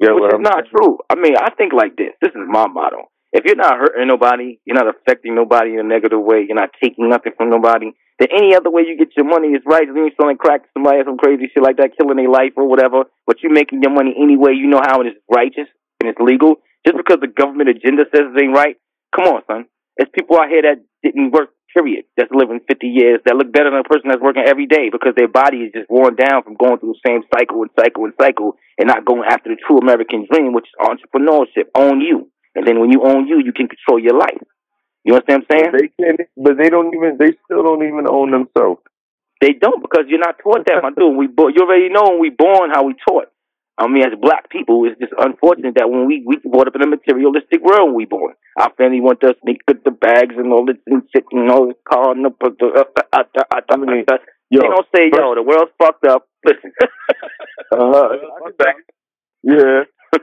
You 0.00 0.18
Which 0.18 0.34
is 0.34 0.42
not 0.42 0.66
true. 0.66 0.98
I 1.08 1.14
mean, 1.14 1.38
I 1.38 1.54
think 1.54 1.72
like 1.72 1.94
this. 1.94 2.10
This 2.20 2.34
is 2.34 2.42
my 2.50 2.66
motto. 2.66 3.06
If 3.32 3.44
you're 3.46 3.54
not 3.54 3.78
hurting 3.78 4.08
nobody, 4.08 4.58
you're 4.66 4.74
not 4.74 4.90
affecting 4.90 5.36
nobody 5.36 5.74
in 5.74 5.78
a 5.78 5.86
negative 5.86 6.20
way, 6.20 6.42
you're 6.42 6.58
not 6.58 6.74
taking 6.82 7.08
nothing 7.08 7.32
from 7.36 7.50
nobody, 7.50 7.92
then 8.18 8.28
any 8.34 8.56
other 8.56 8.68
way 8.68 8.82
you 8.82 8.98
get 8.98 9.14
your 9.16 9.24
money 9.24 9.54
is 9.54 9.62
right. 9.64 9.86
If 9.88 9.94
you're 9.94 10.10
selling 10.20 10.36
crack 10.36 10.64
to 10.64 10.68
somebody 10.74 10.98
or 10.98 11.04
some 11.04 11.18
crazy 11.18 11.46
shit 11.54 11.62
like 11.62 11.76
that, 11.76 11.96
killing 11.96 12.18
their 12.18 12.28
life 12.28 12.52
or 12.56 12.66
whatever, 12.66 13.04
but 13.24 13.36
you're 13.42 13.54
making 13.54 13.80
your 13.80 13.94
money 13.94 14.12
anyway, 14.18 14.58
you 14.58 14.66
know 14.66 14.82
how 14.82 15.02
it 15.02 15.06
is 15.06 15.14
righteous 15.30 15.70
and 16.02 16.10
it's 16.10 16.18
legal. 16.18 16.56
Just 16.84 16.98
because 16.98 17.22
the 17.22 17.30
government 17.30 17.70
agenda 17.70 18.10
says 18.10 18.26
it 18.26 18.42
ain't 18.42 18.58
right, 18.58 18.74
come 19.14 19.30
on, 19.30 19.42
son. 19.46 19.66
There's 19.96 20.10
people 20.12 20.36
out 20.36 20.50
here 20.50 20.62
that 20.62 20.82
didn't 21.04 21.30
work, 21.30 21.54
period, 21.74 22.04
that's 22.16 22.30
living 22.32 22.60
50 22.68 22.86
years, 22.88 23.20
that 23.26 23.36
look 23.36 23.52
better 23.52 23.70
than 23.70 23.80
a 23.80 23.88
person 23.88 24.08
that's 24.10 24.22
working 24.22 24.44
every 24.46 24.66
day 24.66 24.90
because 24.92 25.14
their 25.16 25.28
body 25.28 25.68
is 25.68 25.72
just 25.74 25.90
worn 25.90 26.16
down 26.16 26.44
from 26.44 26.56
going 26.56 26.78
through 26.78 26.94
the 26.94 27.04
same 27.08 27.22
cycle 27.34 27.62
and 27.62 27.72
cycle 27.78 28.04
and 28.06 28.14
cycle 28.20 28.56
and 28.78 28.88
not 28.88 29.04
going 29.04 29.24
after 29.28 29.50
the 29.50 29.60
true 29.66 29.78
American 29.78 30.26
dream, 30.30 30.52
which 30.54 30.66
is 30.68 30.78
entrepreneurship. 30.80 31.68
Own 31.76 32.00
you. 32.00 32.30
And 32.54 32.66
then 32.66 32.80
when 32.80 32.92
you 32.92 33.02
own 33.04 33.26
you, 33.28 33.40
you 33.44 33.52
can 33.52 33.68
control 33.68 33.98
your 34.00 34.18
life. 34.18 34.42
You 35.04 35.14
understand 35.16 35.44
what 35.48 35.56
I'm 35.56 35.58
saying? 35.58 35.72
They 35.98 36.04
can't, 36.04 36.20
but 36.36 36.58
they 36.58 36.70
don't 36.70 36.94
even. 36.94 37.18
They 37.18 37.32
still 37.46 37.64
don't 37.64 37.82
even 37.84 38.06
own 38.08 38.30
themselves. 38.32 38.82
They 39.40 39.54
don't 39.54 39.82
because 39.82 40.06
you're 40.08 40.20
not 40.20 40.36
taught 40.42 40.66
that, 40.66 40.82
my 40.84 40.90
dude. 40.92 41.16
We 41.16 41.28
bo- 41.28 41.48
you 41.48 41.62
already 41.64 41.90
know 41.90 42.04
when 42.10 42.20
we 42.20 42.30
born 42.30 42.70
how 42.70 42.84
we 42.84 42.94
taught. 43.08 43.28
I 43.78 43.88
mean, 43.88 44.04
as 44.04 44.12
black 44.20 44.50
people, 44.50 44.84
it's 44.84 45.00
just 45.00 45.12
unfortunate 45.18 45.74
that 45.76 45.90
when 45.90 46.06
we 46.06 46.22
we 46.26 46.36
brought 46.44 46.68
up 46.68 46.76
in 46.76 46.82
a 46.82 46.86
materialistic 46.86 47.62
world 47.62 47.88
when 47.88 47.94
we 47.96 48.04
born. 48.04 48.34
Our 48.58 48.72
family 48.76 49.00
want 49.00 49.24
us 49.24 49.32
to 49.34 49.44
make 49.44 49.60
the 49.66 49.90
bags 49.90 50.34
and 50.36 50.52
all 50.52 50.66
this 50.66 50.76
and 50.86 51.02
shit 51.14 51.24
and 51.32 51.50
all 51.50 51.66
this 51.68 51.76
car 51.90 52.12
and 52.12 52.24
the, 52.24 52.30
uh, 52.44 52.48
uh, 52.50 52.84
uh, 53.12 53.22
uh, 53.34 53.44
uh, 53.50 53.60
I 53.70 53.76
mean, 53.76 54.04
uh, 54.10 54.18
Yo, 54.50 54.60
they 54.60 54.68
don't 54.68 54.86
say, 54.94 55.10
yo, 55.16 55.34
the 55.34 55.42
world's 55.42 55.72
fucked 55.78 56.06
up. 56.06 56.28
Listen. 56.44 56.72
uh-huh. 57.72 58.08
yeah. 59.42 59.84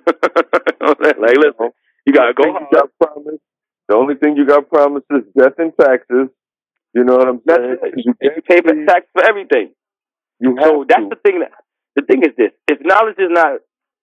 like, 0.82 1.38
listen, 1.38 1.72
you 2.06 2.14
gotta 2.14 2.34
go 2.34 2.46
You 2.46 2.68
got 2.72 2.90
promised. 3.02 3.42
The 3.88 3.96
only 3.96 4.16
thing 4.16 4.38
you 4.38 4.46
got 4.46 4.70
promised 4.70 5.08
is 5.12 5.24
death 5.38 5.54
and 5.58 5.74
taxes. 5.80 6.30
You 6.94 7.04
know 7.04 7.18
what 7.18 7.28
I'm 7.28 7.42
That's 7.46 7.60
saying? 7.60 7.78
it. 7.84 7.94
You, 8.06 8.14
And 8.22 8.32
you 8.36 8.42
pay 8.44 8.62
for 8.62 8.74
tax 8.86 9.08
for 9.14 9.26
everything. 9.28 9.72
you 10.40 10.56
have 10.58 10.68
So 10.68 10.86
that's 10.88 11.02
to. 11.02 11.10
the 11.10 11.16
thing. 11.26 11.40
That, 11.42 11.52
the 11.96 12.04
thing 12.04 12.22
is 12.24 12.36
this: 12.38 12.52
if 12.68 12.80
knowledge 12.82 13.18
is 13.18 13.32
not 13.32 13.60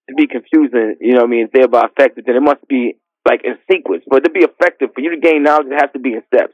to 0.09 0.15
be 0.15 0.27
confusing, 0.27 0.95
you 1.01 1.13
know, 1.13 1.21
what 1.21 1.27
I 1.27 1.35
mean, 1.35 1.49
thereby 1.53 1.87
effective, 1.91 2.25
then 2.25 2.35
it 2.35 2.41
must 2.41 2.65
be 2.67 2.97
like 3.27 3.41
in 3.43 3.57
sequence. 3.69 4.03
It 4.07 4.23
to 4.23 4.31
be 4.31 4.47
effective, 4.47 4.89
for 4.95 5.01
you 5.01 5.11
to 5.11 5.19
gain 5.19 5.43
knowledge, 5.43 5.67
it 5.67 5.81
has 5.81 5.91
to 5.93 5.99
be 5.99 6.13
in 6.13 6.23
steps. 6.31 6.53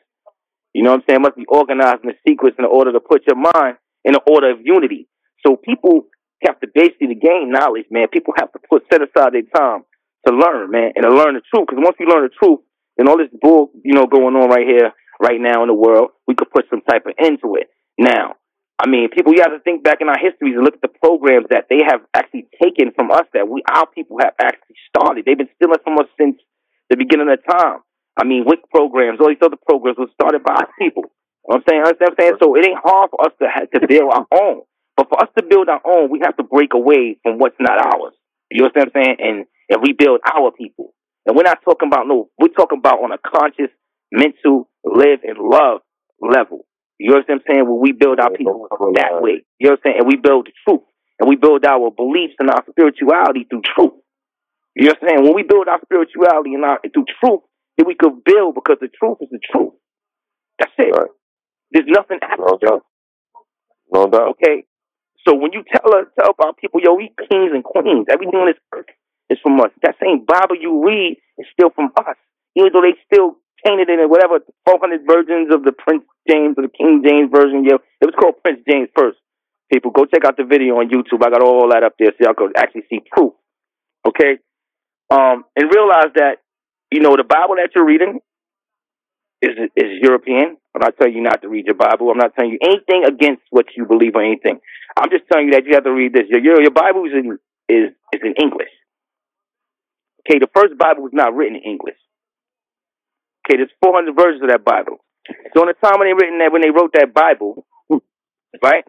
You 0.73 0.81
know 0.81 0.91
what 0.91 1.01
I'm 1.01 1.05
saying? 1.07 1.19
It 1.21 1.27
must 1.27 1.37
be 1.37 1.45
organized 1.45 2.03
in 2.03 2.09
a 2.09 2.17
sequence 2.27 2.55
in 2.57 2.65
order 2.65 2.91
to 2.91 2.99
put 2.99 3.21
your 3.27 3.37
mind 3.37 3.77
in 4.03 4.15
an 4.15 4.21
order 4.27 4.51
of 4.51 4.57
unity. 4.63 5.07
So 5.45 5.55
people 5.55 6.07
have 6.43 6.59
to 6.61 6.67
basically 6.73 7.15
gain 7.15 7.51
knowledge, 7.51 7.85
man. 7.91 8.07
People 8.11 8.33
have 8.37 8.51
to 8.53 8.59
put 8.69 8.83
set 8.91 9.01
aside 9.01 9.33
their 9.33 9.45
time 9.55 9.85
to 10.27 10.33
learn, 10.33 10.71
man, 10.71 10.91
and 10.95 11.03
to 11.03 11.13
learn 11.13 11.35
the 11.35 11.41
truth. 11.53 11.67
Because 11.69 11.83
once 11.83 11.97
you 11.99 12.07
learn 12.07 12.23
the 12.23 12.33
truth, 12.33 12.59
then 12.97 13.07
all 13.07 13.17
this 13.17 13.29
bull, 13.39 13.71
you 13.83 13.93
know, 13.93 14.07
going 14.07 14.35
on 14.35 14.49
right 14.49 14.65
here, 14.65 14.91
right 15.21 15.39
now 15.39 15.61
in 15.61 15.67
the 15.67 15.73
world, 15.73 16.09
we 16.27 16.35
could 16.35 16.49
put 16.49 16.65
some 16.69 16.81
type 16.81 17.05
of 17.05 17.13
end 17.19 17.39
to 17.43 17.55
it. 17.55 17.69
Now, 17.97 18.35
I 18.79 18.89
mean, 18.89 19.09
people, 19.09 19.33
you 19.33 19.41
have 19.41 19.53
to 19.53 19.61
think 19.61 19.83
back 19.83 20.01
in 20.01 20.09
our 20.09 20.17
histories 20.17 20.55
and 20.55 20.65
look 20.65 20.75
at 20.75 20.81
the 20.81 20.91
programs 20.91 21.47
that 21.51 21.67
they 21.69 21.81
have 21.85 22.01
actually 22.13 22.47
taken 22.61 22.91
from 22.95 23.11
us 23.11 23.25
that 23.33 23.47
we, 23.47 23.61
our 23.69 23.87
people 23.87 24.17
have 24.19 24.33
actually 24.41 24.75
started. 24.89 25.25
They've 25.25 25.37
been 25.37 25.51
stealing 25.55 25.79
from 25.83 25.99
us 25.99 26.09
since 26.19 26.37
the 26.89 26.97
beginning 26.97 27.29
of 27.29 27.39
time. 27.45 27.79
I 28.17 28.25
mean, 28.25 28.45
WIC 28.45 28.69
programs, 28.69 29.19
all 29.21 29.29
these 29.29 29.41
other 29.41 29.61
programs 29.61 29.97
were 29.97 30.11
started 30.13 30.43
by 30.43 30.53
our 30.53 30.69
people. 30.79 31.13
You 31.47 31.55
know 31.55 31.61
I'm 31.61 31.63
saying? 31.69 31.83
I'm 31.85 32.15
saying? 32.19 32.37
So 32.41 32.55
it 32.55 32.65
ain't 32.65 32.79
hard 32.81 33.09
for 33.11 33.25
us 33.25 33.33
to 33.41 33.47
have, 33.47 33.69
to 33.71 33.87
build 33.87 34.11
our 34.11 34.27
own. 34.31 34.61
But 34.95 35.09
for 35.09 35.21
us 35.21 35.29
to 35.37 35.43
build 35.43 35.69
our 35.69 35.81
own, 35.85 36.09
we 36.09 36.21
have 36.23 36.37
to 36.37 36.43
break 36.43 36.73
away 36.73 37.17
from 37.23 37.37
what's 37.37 37.57
not 37.59 37.77
ours. 37.77 38.13
You 38.51 38.65
understand 38.65 38.91
what 38.93 39.01
I'm 39.01 39.05
saying? 39.05 39.17
And 39.19 39.45
and 39.69 39.81
rebuild 39.81 40.19
our 40.25 40.51
people. 40.51 40.93
And 41.25 41.35
we're 41.35 41.43
not 41.43 41.59
talking 41.63 41.87
about 41.87 42.07
no, 42.07 42.29
we're 42.39 42.49
talking 42.49 42.79
about 42.79 42.99
on 42.99 43.11
a 43.11 43.17
conscious, 43.17 43.71
mental, 44.11 44.69
live 44.83 45.19
and 45.23 45.37
love 45.37 45.81
level. 46.19 46.65
You 47.03 47.19
understand 47.19 47.43
what 47.43 47.51
I'm 47.51 47.55
saying? 47.55 47.65
Where 47.67 47.83
we 47.83 47.91
build 47.91 48.19
our 48.23 48.31
people 48.31 48.67
that 48.95 49.19
way. 49.19 49.43
You 49.59 49.67
know 49.67 49.75
what 49.75 49.79
I'm 49.79 49.83
saying? 49.83 49.97
And 49.99 50.07
we 50.07 50.15
build 50.15 50.47
the 50.47 50.55
truth. 50.63 50.87
And 51.19 51.27
we 51.27 51.35
build 51.35 51.65
our 51.67 51.91
beliefs 51.91 52.39
and 52.39 52.49
our 52.49 52.63
spirituality 52.69 53.43
through 53.43 53.67
truth. 53.75 53.99
You 54.75 54.87
know 54.87 54.95
what 54.95 55.03
I'm 55.03 55.09
saying? 55.09 55.23
When 55.27 55.35
we 55.35 55.43
build 55.43 55.67
our 55.67 55.79
spirituality 55.83 56.55
and 56.55 56.63
our 56.63 56.79
through 56.79 57.05
truth, 57.19 57.43
then 57.75 57.87
we 57.87 57.95
could 57.99 58.23
build 58.23 58.55
because 58.55 58.79
the 58.79 58.87
truth 58.87 59.19
is 59.19 59.29
the 59.35 59.39
truth. 59.51 59.75
That's 60.59 60.71
it. 60.79 60.95
Right. 60.95 61.11
There's 61.71 61.91
nothing 61.91 62.19
No 62.23 62.27
after 62.31 62.67
doubt. 62.67 62.83
No 63.91 64.07
doubt. 64.07 64.39
Okay. 64.39 64.63
So 65.27 65.35
when 65.35 65.51
you 65.51 65.63
tell 65.67 65.91
us 65.95 66.07
tell 66.17 66.31
about 66.31 66.57
people, 66.57 66.79
yo, 66.83 66.95
we 66.95 67.11
kings 67.29 67.51
and 67.51 67.63
queens. 67.63 68.07
Everything 68.11 68.39
on 68.39 68.47
this 68.47 68.61
earth 68.73 68.87
is 69.29 69.39
from 69.43 69.59
us. 69.59 69.71
That 69.83 69.95
same 70.01 70.23
Bible 70.25 70.55
you 70.59 70.83
read 70.85 71.17
is 71.37 71.47
still 71.51 71.69
from 71.75 71.91
us. 71.97 72.15
Even 72.55 72.71
though 72.73 72.81
they 72.81 72.95
still 73.11 73.35
tainted 73.65 73.89
it 73.89 73.99
in 73.99 74.09
whatever 74.09 74.39
four 74.65 74.79
hundred 74.79 75.01
versions 75.07 75.53
of 75.53 75.63
the 75.63 75.71
Prince 75.71 76.03
James 76.29 76.55
or 76.57 76.63
the 76.63 76.73
King 76.73 77.03
James 77.05 77.29
version, 77.33 77.63
Yeah, 77.63 77.81
It 78.01 78.05
was 78.05 78.15
called 78.19 78.41
Prince 78.43 78.61
James 78.69 78.89
first. 78.95 79.17
People, 79.71 79.91
go 79.91 80.05
check 80.05 80.25
out 80.25 80.37
the 80.37 80.43
video 80.45 80.75
on 80.77 80.89
YouTube. 80.89 81.25
I 81.25 81.29
got 81.29 81.41
all 81.41 81.69
that 81.71 81.83
up 81.83 81.95
there 81.97 82.11
so 82.11 82.17
y'all 82.19 82.35
could 82.37 82.53
actually 82.57 82.83
see 82.89 82.99
proof. 83.11 83.33
Okay? 84.07 84.37
Um, 85.09 85.45
and 85.55 85.71
realize 85.73 86.13
that, 86.15 86.43
you 86.91 86.99
know, 87.01 87.15
the 87.17 87.23
Bible 87.23 87.55
that 87.57 87.69
you're 87.73 87.85
reading 87.85 88.19
is 89.41 89.51
is 89.75 89.99
European. 90.01 90.57
I'm 90.75 90.81
not 90.81 90.97
telling 90.97 91.13
you 91.13 91.21
not 91.21 91.41
to 91.41 91.49
read 91.49 91.65
your 91.65 91.75
Bible. 91.75 92.09
I'm 92.09 92.17
not 92.17 92.33
telling 92.35 92.51
you 92.51 92.59
anything 92.63 93.03
against 93.05 93.43
what 93.49 93.65
you 93.75 93.85
believe 93.85 94.15
or 94.15 94.23
anything. 94.23 94.59
I'm 94.97 95.09
just 95.09 95.25
telling 95.31 95.47
you 95.47 95.53
that 95.53 95.65
you 95.65 95.73
have 95.75 95.83
to 95.83 95.91
read 95.93 96.13
this. 96.13 96.23
Your 96.29 96.41
your, 96.41 96.61
your 96.61 96.71
Bible 96.71 97.05
is 97.05 97.13
in 97.13 97.37
is 97.69 97.91
is 98.13 98.21
in 98.23 98.33
English. 98.41 98.71
Okay, 100.21 100.39
the 100.39 100.49
first 100.55 100.77
Bible 100.77 101.03
was 101.03 101.11
not 101.13 101.35
written 101.35 101.57
in 101.57 101.63
English. 101.63 101.97
Okay, 103.43 103.57
there's 103.57 103.73
400 103.83 104.15
versions 104.15 104.43
of 104.43 104.49
that 104.49 104.63
Bible. 104.63 105.03
So 105.53 105.63
in 105.63 105.71
the 105.71 105.77
time 105.83 105.99
when 105.99 106.07
they 106.07 106.15
written 106.15 106.39
that, 106.39 106.51
when 106.51 106.61
they 106.61 106.71
wrote 106.71 106.91
that 106.93 107.13
Bible, 107.13 107.65
right, 108.63 108.85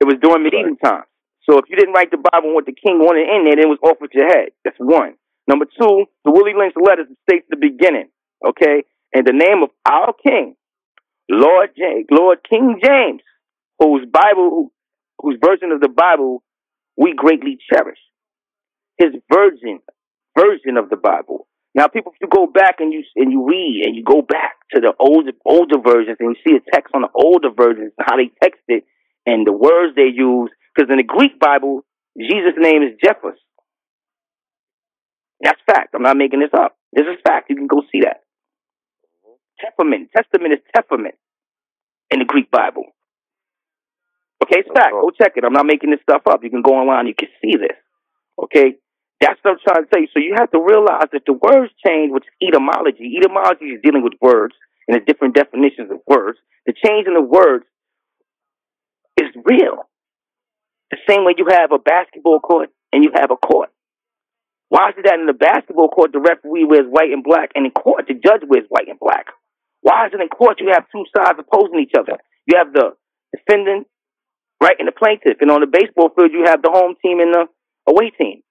it 0.00 0.06
was 0.06 0.16
during 0.22 0.42
medieval 0.42 0.76
times. 0.82 1.06
So 1.48 1.58
if 1.58 1.64
you 1.68 1.76
didn't 1.76 1.94
write 1.94 2.10
the 2.10 2.18
Bible 2.18 2.52
and 2.52 2.54
what 2.54 2.66
the 2.66 2.76
king 2.76 2.98
wanted 2.98 3.26
in 3.26 3.44
there, 3.44 3.56
then 3.56 3.66
it 3.66 3.72
was 3.72 3.82
off 3.82 3.98
with 4.00 4.10
your 4.12 4.28
head. 4.28 4.50
That's 4.64 4.76
one. 4.78 5.14
Number 5.48 5.64
two, 5.64 6.04
the 6.24 6.30
Willie 6.30 6.54
Lynch 6.54 6.74
letters 6.76 7.06
states 7.28 7.46
the 7.48 7.56
beginning. 7.56 8.10
Okay, 8.46 8.84
and 9.12 9.26
the 9.26 9.32
name 9.32 9.64
of 9.64 9.70
our 9.88 10.14
king, 10.22 10.54
Lord 11.28 11.70
James, 11.76 12.06
Lord 12.10 12.38
King 12.48 12.78
James, 12.84 13.22
whose 13.80 14.06
Bible, 14.12 14.70
whose 15.18 15.38
version 15.42 15.72
of 15.72 15.80
the 15.80 15.88
Bible 15.88 16.42
we 16.96 17.14
greatly 17.16 17.58
cherish. 17.72 17.98
His 18.98 19.14
version, 19.32 19.80
version 20.36 20.76
of 20.76 20.90
the 20.90 20.96
Bible. 20.96 21.46
Now, 21.78 21.86
people, 21.86 22.10
if 22.10 22.18
you 22.20 22.26
go 22.26 22.48
back 22.50 22.80
and 22.80 22.92
you 22.92 23.04
and 23.14 23.30
you 23.30 23.46
read 23.46 23.84
and 23.86 23.94
you 23.94 24.02
go 24.02 24.20
back 24.20 24.58
to 24.74 24.80
the 24.80 24.92
older 24.98 25.30
older 25.46 25.78
versions 25.78 26.16
and 26.18 26.34
you 26.34 26.42
see 26.42 26.56
a 26.56 26.70
text 26.74 26.92
on 26.92 27.02
the 27.02 27.08
older 27.14 27.50
versions 27.54 27.92
and 27.96 28.04
how 28.04 28.16
they 28.16 28.32
text 28.42 28.62
it 28.66 28.82
and 29.26 29.46
the 29.46 29.52
words 29.52 29.94
they 29.94 30.10
use, 30.10 30.50
because 30.74 30.90
in 30.90 30.96
the 30.96 31.04
Greek 31.04 31.38
Bible, 31.38 31.84
Jesus' 32.18 32.58
name 32.58 32.82
is 32.82 32.98
Jephus. 32.98 33.38
That's 35.40 35.60
fact. 35.70 35.94
I'm 35.94 36.02
not 36.02 36.16
making 36.16 36.40
this 36.40 36.50
up. 36.52 36.76
This 36.92 37.06
is 37.06 37.22
fact. 37.24 37.48
You 37.48 37.54
can 37.54 37.68
go 37.68 37.82
see 37.92 38.00
that. 38.00 38.26
Testament. 39.60 40.10
Testament 40.16 40.54
is 40.54 40.60
Testament 40.74 41.14
in 42.10 42.18
the 42.18 42.24
Greek 42.24 42.50
Bible. 42.50 42.86
Okay, 44.42 44.66
it's 44.66 44.70
fact. 44.74 44.90
Go 44.90 45.10
check 45.10 45.34
it. 45.36 45.44
I'm 45.44 45.52
not 45.52 45.66
making 45.66 45.90
this 45.90 46.00
stuff 46.02 46.22
up. 46.28 46.42
You 46.42 46.50
can 46.50 46.62
go 46.62 46.72
online. 46.72 47.06
You 47.06 47.14
can 47.14 47.28
see 47.40 47.54
this. 47.54 47.78
Okay. 48.36 48.74
That's 49.20 49.38
what 49.42 49.58
I'm 49.58 49.58
trying 49.66 49.86
to 49.92 50.00
you. 50.00 50.08
So 50.14 50.20
you 50.20 50.34
have 50.38 50.50
to 50.52 50.60
realize 50.62 51.10
that 51.12 51.26
the 51.26 51.34
words 51.34 51.72
change, 51.84 52.12
is 52.14 52.22
etymology. 52.42 53.18
Etymology 53.18 53.74
is 53.74 53.82
dealing 53.82 54.02
with 54.02 54.14
words 54.20 54.54
and 54.86 54.96
the 54.96 55.04
different 55.04 55.34
definitions 55.34 55.90
of 55.90 55.98
words. 56.06 56.38
The 56.66 56.72
change 56.72 57.06
in 57.06 57.14
the 57.14 57.22
words 57.22 57.64
is 59.18 59.28
real. 59.44 59.88
The 60.90 60.98
same 61.08 61.24
way 61.24 61.34
you 61.36 61.46
have 61.50 61.72
a 61.72 61.78
basketball 61.78 62.40
court 62.40 62.70
and 62.92 63.04
you 63.04 63.10
have 63.14 63.30
a 63.30 63.36
court. 63.36 63.70
Why 64.68 64.90
is 64.90 64.94
it 64.98 65.04
that 65.04 65.18
in 65.18 65.26
the 65.26 65.32
basketball 65.32 65.88
court 65.88 66.12
the 66.12 66.20
referee 66.20 66.64
wears 66.64 66.86
white 66.88 67.10
and 67.10 67.24
black, 67.24 67.52
and 67.54 67.64
in 67.64 67.72
court 67.72 68.04
the 68.06 68.14
judge 68.14 68.44
wears 68.46 68.66
white 68.68 68.88
and 68.88 68.98
black? 68.98 69.26
Why 69.80 70.06
is 70.06 70.12
it 70.12 70.20
in 70.20 70.28
court 70.28 70.60
you 70.60 70.70
have 70.72 70.84
two 70.92 71.04
sides 71.16 71.38
opposing 71.40 71.80
each 71.80 71.96
other? 71.98 72.18
You 72.46 72.58
have 72.58 72.72
the 72.72 72.92
defendant, 73.32 73.86
right, 74.60 74.76
and 74.78 74.88
the 74.88 74.92
plaintiff, 74.92 75.40
and 75.40 75.50
on 75.50 75.60
the 75.60 75.66
baseball 75.66 76.10
field 76.14 76.32
you 76.32 76.44
have 76.44 76.62
the 76.62 76.70
home 76.70 76.96
team 77.00 77.20
and 77.20 77.32
the 77.32 77.44
away 77.88 78.10
team. 78.10 78.42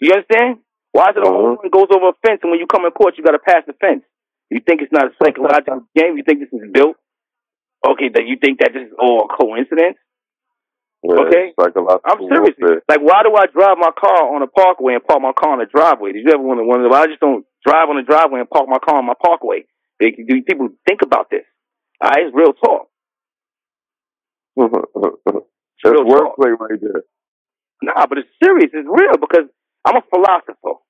You 0.00 0.12
understand? 0.12 0.60
Why 0.92 1.12
is 1.12 1.16
it 1.16 1.24
a 1.24 1.28
uh-huh. 1.28 1.32
home 1.32 1.58
run 1.60 1.70
goes 1.72 1.92
over 1.92 2.12
a 2.12 2.16
fence, 2.24 2.40
and 2.42 2.50
when 2.50 2.60
you 2.60 2.66
come 2.66 2.84
in 2.84 2.92
court 2.92 3.14
you 3.16 3.24
got 3.24 3.36
to 3.36 3.42
pass 3.42 3.64
the 3.66 3.74
fence? 3.80 4.04
You 4.50 4.60
think 4.64 4.80
it's 4.80 4.92
not 4.92 5.10
a 5.10 5.14
psychological 5.20 5.84
game? 5.96 6.16
You 6.16 6.24
think 6.24 6.40
this 6.40 6.52
is 6.52 6.70
built? 6.72 6.96
Okay, 7.84 8.08
that 8.14 8.24
you 8.26 8.36
think 8.40 8.60
that 8.60 8.72
this 8.72 8.88
is 8.88 8.94
all 8.98 9.26
a 9.26 9.28
coincidence? 9.28 9.98
Yeah, 11.02 11.22
Okay. 11.22 11.52
I'm 11.54 12.18
serious. 12.18 12.56
warfare. 12.58 12.82
Like, 12.88 13.02
why 13.02 13.22
do 13.22 13.34
I 13.36 13.46
drive 13.46 13.78
my 13.78 13.92
car 13.92 14.34
on 14.34 14.42
a 14.42 14.46
parkway 14.46 14.94
and 14.94 15.04
park 15.04 15.20
my 15.22 15.32
car 15.32 15.52
on 15.52 15.60
a 15.60 15.66
driveway? 15.66 16.12
Did 16.12 16.24
you 16.24 16.32
ever 16.32 16.42
wonder, 16.42 16.64
wonder 16.64 16.88
why 16.88 17.02
I 17.02 17.06
just 17.06 17.20
don't 17.20 17.44
drive 17.64 17.88
on 17.88 17.96
the 17.96 18.02
driveway 18.02 18.40
and 18.40 18.50
park 18.50 18.66
my 18.68 18.78
car 18.78 18.98
on 18.98 19.06
my 19.06 19.18
parkway? 19.20 19.66
They, 20.00 20.10
do 20.10 20.42
people 20.42 20.68
think 20.86 21.02
about 21.02 21.30
this? 21.30 21.44
All 22.00 22.10
right, 22.10 22.26
it's 22.26 22.34
real 22.34 22.52
talk. 22.52 22.88
It's 24.56 24.72
That's 25.84 25.94
real 25.94 26.04
wordplay 26.04 26.58
right 26.58 26.80
there. 26.80 27.02
Nah, 27.82 28.06
but 28.06 28.18
it's 28.18 28.28
serious. 28.42 28.70
It's 28.72 28.88
real 28.88 29.16
because 29.20 29.48
I'm 29.86 29.96
a 29.96 30.02
philosopher. 30.10 30.80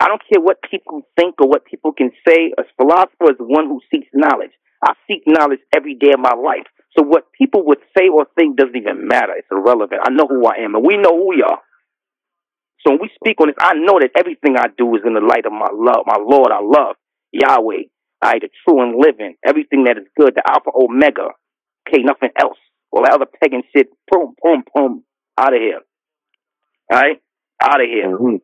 I 0.00 0.08
don't 0.08 0.22
care 0.32 0.42
what 0.42 0.58
people 0.70 1.02
think 1.18 1.36
or 1.40 1.48
what 1.48 1.64
people 1.64 1.92
can 1.92 2.10
say. 2.26 2.52
A 2.58 2.64
philosopher 2.76 3.32
is 3.32 3.38
the 3.38 3.46
one 3.46 3.66
who 3.66 3.80
seeks 3.92 4.08
knowledge. 4.14 4.52
I 4.84 4.94
seek 5.08 5.22
knowledge 5.26 5.60
every 5.74 5.94
day 5.94 6.12
of 6.14 6.20
my 6.20 6.34
life. 6.34 6.66
So 6.96 7.04
what 7.04 7.32
people 7.36 7.66
would 7.66 7.78
say 7.96 8.08
or 8.08 8.26
think 8.38 8.56
doesn't 8.56 8.76
even 8.76 9.08
matter. 9.08 9.34
It's 9.36 9.48
irrelevant. 9.50 10.02
I 10.04 10.10
know 10.10 10.26
who 10.28 10.46
I 10.46 10.62
am, 10.64 10.74
and 10.74 10.84
we 10.86 10.96
know 10.98 11.16
who 11.16 11.28
we 11.30 11.42
are. 11.42 11.60
So 12.82 12.92
when 12.92 13.00
we 13.02 13.10
speak 13.14 13.40
on 13.40 13.48
this, 13.48 13.56
I 13.60 13.74
know 13.74 13.98
that 14.00 14.10
everything 14.16 14.56
I 14.56 14.66
do 14.76 14.94
is 14.96 15.02
in 15.06 15.14
the 15.14 15.20
light 15.20 15.46
of 15.46 15.52
my 15.52 15.70
love, 15.72 16.06
my 16.06 16.18
Lord, 16.20 16.52
I 16.52 16.60
love 16.62 16.96
Yahweh, 17.32 17.90
I 18.22 18.38
the 18.38 18.48
true 18.64 18.82
and 18.82 18.96
living, 18.98 19.36
everything 19.46 19.84
that 19.84 19.98
is 19.98 20.06
good, 20.18 20.34
the 20.34 20.42
Alpha 20.46 20.70
Omega. 20.74 21.30
Okay, 21.88 22.02
nothing 22.02 22.30
else. 22.40 22.58
All 22.92 23.02
that 23.04 23.14
other 23.14 23.26
pagan 23.42 23.62
shit, 23.74 23.88
boom, 24.10 24.34
boom, 24.42 24.62
boom, 24.74 25.04
out 25.38 25.54
of 25.54 25.60
here. 25.60 25.80
All 26.92 27.00
right, 27.00 27.20
out 27.62 27.80
of 27.80 27.88
here. 27.88 28.10
hmm 28.16 28.36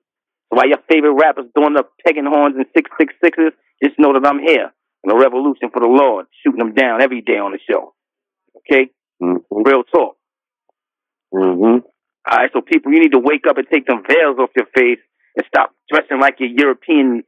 So 0.50 0.56
while 0.56 0.68
your 0.68 0.78
favorite 0.90 1.14
rappers 1.20 1.46
doing 1.56 1.74
the 1.74 1.84
pegging 2.06 2.26
horns 2.26 2.56
and 2.56 2.66
six 2.76 2.90
six 3.00 3.14
sixes, 3.22 3.52
just 3.82 3.98
know 3.98 4.12
that 4.14 4.26
I'm 4.26 4.40
here 4.40 4.72
in 5.04 5.10
a 5.10 5.16
revolution 5.16 5.70
for 5.72 5.80
the 5.80 5.88
Lord, 5.88 6.26
shooting 6.42 6.58
them 6.60 6.74
down 6.74 7.02
every 7.02 7.20
day 7.22 7.38
on 7.38 7.52
the 7.52 7.58
show. 7.70 7.94
Okay, 8.58 8.90
hmm 9.20 9.36
real 9.50 9.84
talk. 9.84 10.16
hmm 11.32 11.64
All 12.30 12.38
right, 12.38 12.50
so 12.52 12.60
people, 12.60 12.92
you 12.92 13.00
need 13.00 13.12
to 13.12 13.20
wake 13.20 13.46
up 13.48 13.58
and 13.58 13.66
take 13.72 13.86
them 13.86 14.02
veils 14.08 14.38
off 14.38 14.50
your 14.56 14.66
face 14.76 15.00
and 15.36 15.46
stop 15.48 15.74
dressing 15.90 16.20
like 16.20 16.36
your 16.40 16.50
European 16.50 17.24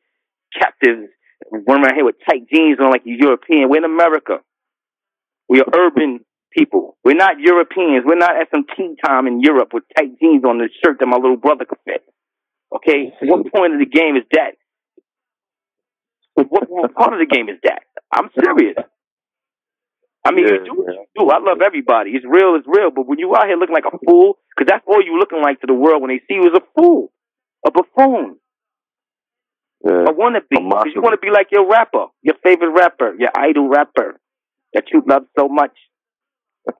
captives, 0.58 1.08
running 1.52 1.84
around 1.84 1.94
here 1.96 2.04
with 2.04 2.16
tight 2.28 2.48
jeans 2.52 2.78
on 2.80 2.90
like 2.90 3.02
you're 3.04 3.18
European. 3.30 3.68
We're 3.68 3.78
in 3.78 3.84
America. 3.84 4.38
We 5.48 5.60
are 5.60 5.66
urban 5.76 6.24
people. 6.56 6.96
We're 7.04 7.14
not 7.16 7.40
Europeans. 7.40 8.04
We're 8.06 8.16
not 8.16 8.36
at 8.40 8.48
some 8.54 8.66
tea 8.76 8.96
time 9.04 9.26
in 9.28 9.40
Europe 9.40 9.70
with 9.74 9.84
tight 9.96 10.18
jeans 10.20 10.44
on 10.44 10.58
the 10.58 10.68
shirt 10.84 10.98
that 11.00 11.06
my 11.06 11.16
little 11.18 11.36
brother 11.38 11.66
could 11.66 11.78
fit. 11.84 12.02
Okay, 12.74 13.12
what 13.22 13.52
point 13.52 13.74
of 13.74 13.80
the 13.80 13.86
game 13.86 14.16
is 14.16 14.24
that? 14.32 14.52
What, 16.34 16.68
what 16.70 16.94
part 16.96 17.12
of 17.14 17.20
the 17.20 17.26
game 17.26 17.48
is 17.48 17.58
that? 17.64 17.82
I'm 18.14 18.30
serious. 18.34 18.76
I 20.24 20.32
mean, 20.32 20.46
Yeah, 20.46 20.54
you 20.60 20.64
do 20.66 20.74
what 20.74 20.94
yeah. 20.94 21.00
you 21.16 21.24
do. 21.26 21.30
I 21.30 21.38
love 21.38 21.58
everybody. 21.64 22.10
It's 22.12 22.26
real, 22.26 22.56
it's 22.56 22.66
real. 22.68 22.90
But 22.90 23.06
when 23.08 23.18
you 23.18 23.34
out 23.36 23.46
here 23.46 23.56
looking 23.56 23.74
like 23.74 23.86
a 23.86 23.98
fool, 24.06 24.38
because 24.56 24.68
that's 24.68 24.84
all 24.86 25.02
you 25.04 25.18
looking 25.18 25.42
like 25.42 25.60
to 25.62 25.66
the 25.68 25.74
world 25.74 26.02
when 26.02 26.10
they 26.10 26.20
see 26.28 26.36
you 26.40 26.46
as 26.48 26.56
a 26.58 26.64
fool, 26.76 27.12
a 27.66 27.70
buffoon, 27.70 28.36
Yeah. 29.84 30.04
a 30.08 30.12
wannabe. 30.14 30.48
Because 30.50 30.92
you 30.94 31.02
want 31.02 31.14
to 31.14 31.24
be 31.24 31.30
like 31.32 31.48
your 31.52 31.68
rapper, 31.68 32.06
your 32.22 32.36
favorite 32.44 32.72
rapper, 32.72 33.14
your 33.18 33.30
idol 33.36 33.68
rapper 33.68 34.20
that 34.74 34.84
you 34.92 35.02
love 35.06 35.24
so 35.38 35.48
much. 35.48 35.72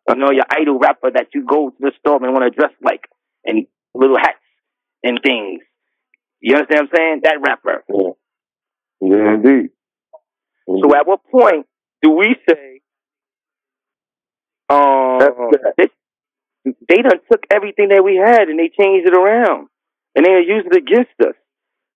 You 0.09 0.14
know, 0.16 0.31
your 0.31 0.44
idol 0.51 0.79
rapper 0.79 1.11
that 1.14 1.29
you 1.35 1.44
go 1.44 1.70
to 1.70 1.77
the 1.81 1.92
store 2.01 2.22
and 2.22 2.33
want 2.33 2.44
to 2.44 2.51
dress 2.59 2.72
like, 2.83 3.03
and 3.44 3.66
little 3.94 4.16
hats 4.18 4.38
and 5.03 5.18
things. 5.25 5.61
You 6.40 6.57
understand 6.57 6.88
what 6.90 6.92
I'm 6.92 6.96
saying? 6.96 7.20
That 7.25 7.38
rapper. 7.46 7.85
Yeah. 7.88 8.11
Yeah, 9.01 9.35
indeed. 9.35 9.70
So 10.66 10.94
at 10.96 11.07
what 11.07 11.20
point 11.31 11.66
do 12.03 12.11
we 12.11 12.35
say, 12.49 12.81
um, 14.68 15.20
this, 15.79 15.88
they 16.88 17.03
done 17.03 17.20
took 17.31 17.44
everything 17.53 17.88
that 17.90 18.03
we 18.05 18.16
had 18.16 18.49
and 18.49 18.59
they 18.59 18.70
changed 18.79 19.07
it 19.09 19.16
around 19.16 19.68
and 20.14 20.25
they 20.27 20.31
used 20.46 20.66
it 20.66 20.77
against 20.77 21.11
us? 21.20 21.35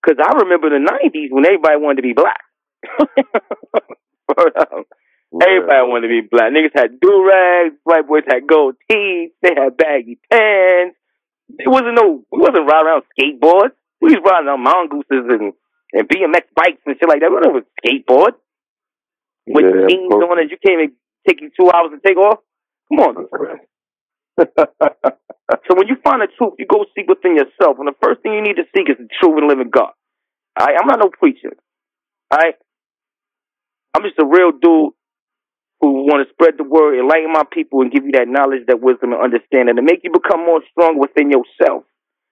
Because 0.01 0.17
I 0.23 0.37
remember 0.43 0.69
the 0.69 0.77
'90s 0.77 1.31
when 1.31 1.45
everybody 1.45 1.77
wanted 1.77 1.97
to 1.97 2.01
be 2.03 2.13
black. 2.13 2.41
Everybody 5.33 5.87
wanted 5.87 6.07
to 6.07 6.21
be 6.21 6.27
black. 6.29 6.51
Niggas 6.51 6.75
had 6.75 6.99
do 6.99 7.25
rags. 7.27 7.75
White 7.83 8.07
boys 8.07 8.23
had 8.27 8.47
gold 8.47 8.75
teeth. 8.89 9.31
They 9.41 9.53
had 9.55 9.77
baggy 9.77 10.19
pants. 10.31 10.97
It 11.59 11.69
wasn't 11.69 11.95
no. 11.95 12.23
We 12.31 12.39
wasn't 12.39 12.67
riding 12.69 12.87
around 12.87 13.03
skateboards. 13.15 13.75
We 14.01 14.15
was 14.15 14.21
riding 14.25 14.49
on 14.49 14.63
mongooses 14.63 15.27
and 15.29 15.53
and 15.93 16.07
BMX 16.07 16.47
bikes 16.55 16.81
and 16.85 16.95
shit 16.99 17.09
like 17.09 17.21
that. 17.21 17.31
We 17.31 17.37
a 17.37 17.63
skateboard 17.79 18.33
with 19.47 19.65
Yeah, 19.65 19.87
jeans 19.89 20.13
on 20.13 20.39
it. 20.39 20.51
You 20.51 20.57
can't 20.65 20.81
even 20.81 20.93
take 21.27 21.41
you 21.41 21.51
two 21.57 21.71
hours 21.71 21.91
to 21.91 21.99
take 22.05 22.17
off. 22.17 22.39
Come 22.89 22.99
on. 22.99 23.27
So 25.67 25.75
when 25.75 25.87
you 25.87 25.95
find 26.03 26.21
the 26.21 26.27
truth, 26.37 26.55
you 26.59 26.65
go 26.65 26.85
seek 26.95 27.07
within 27.09 27.35
yourself. 27.35 27.77
And 27.79 27.87
the 27.87 27.95
first 28.03 28.21
thing 28.21 28.33
you 28.33 28.41
need 28.41 28.55
to 28.55 28.63
seek 28.75 28.89
is 28.89 28.97
the 28.97 29.07
true 29.19 29.37
and 29.37 29.47
living 29.47 29.69
God. 29.69 29.91
All 30.59 30.65
right? 30.67 30.75
I'm 30.79 30.87
not 30.87 30.99
no 30.99 31.09
preacher. 31.09 31.51
All 32.31 32.39
right? 32.39 32.55
I'm 33.95 34.03
just 34.03 34.19
a 34.19 34.25
real 34.25 34.51
dude 34.51 34.93
who 35.81 36.05
want 36.05 36.21
to 36.21 36.31
spread 36.33 36.55
the 36.57 36.63
word, 36.63 36.99
enlighten 36.99 37.33
my 37.33 37.43
people, 37.49 37.81
and 37.81 37.91
give 37.91 38.05
you 38.05 38.13
that 38.13 38.29
knowledge, 38.29 38.69
that 38.69 38.79
wisdom, 38.81 39.13
and 39.13 39.21
understanding 39.21 39.75
to 39.75 39.81
make 39.81 40.05
you 40.05 40.13
become 40.13 40.45
more 40.45 40.61
strong 40.69 41.01
within 41.01 41.33
yourself. 41.33 41.83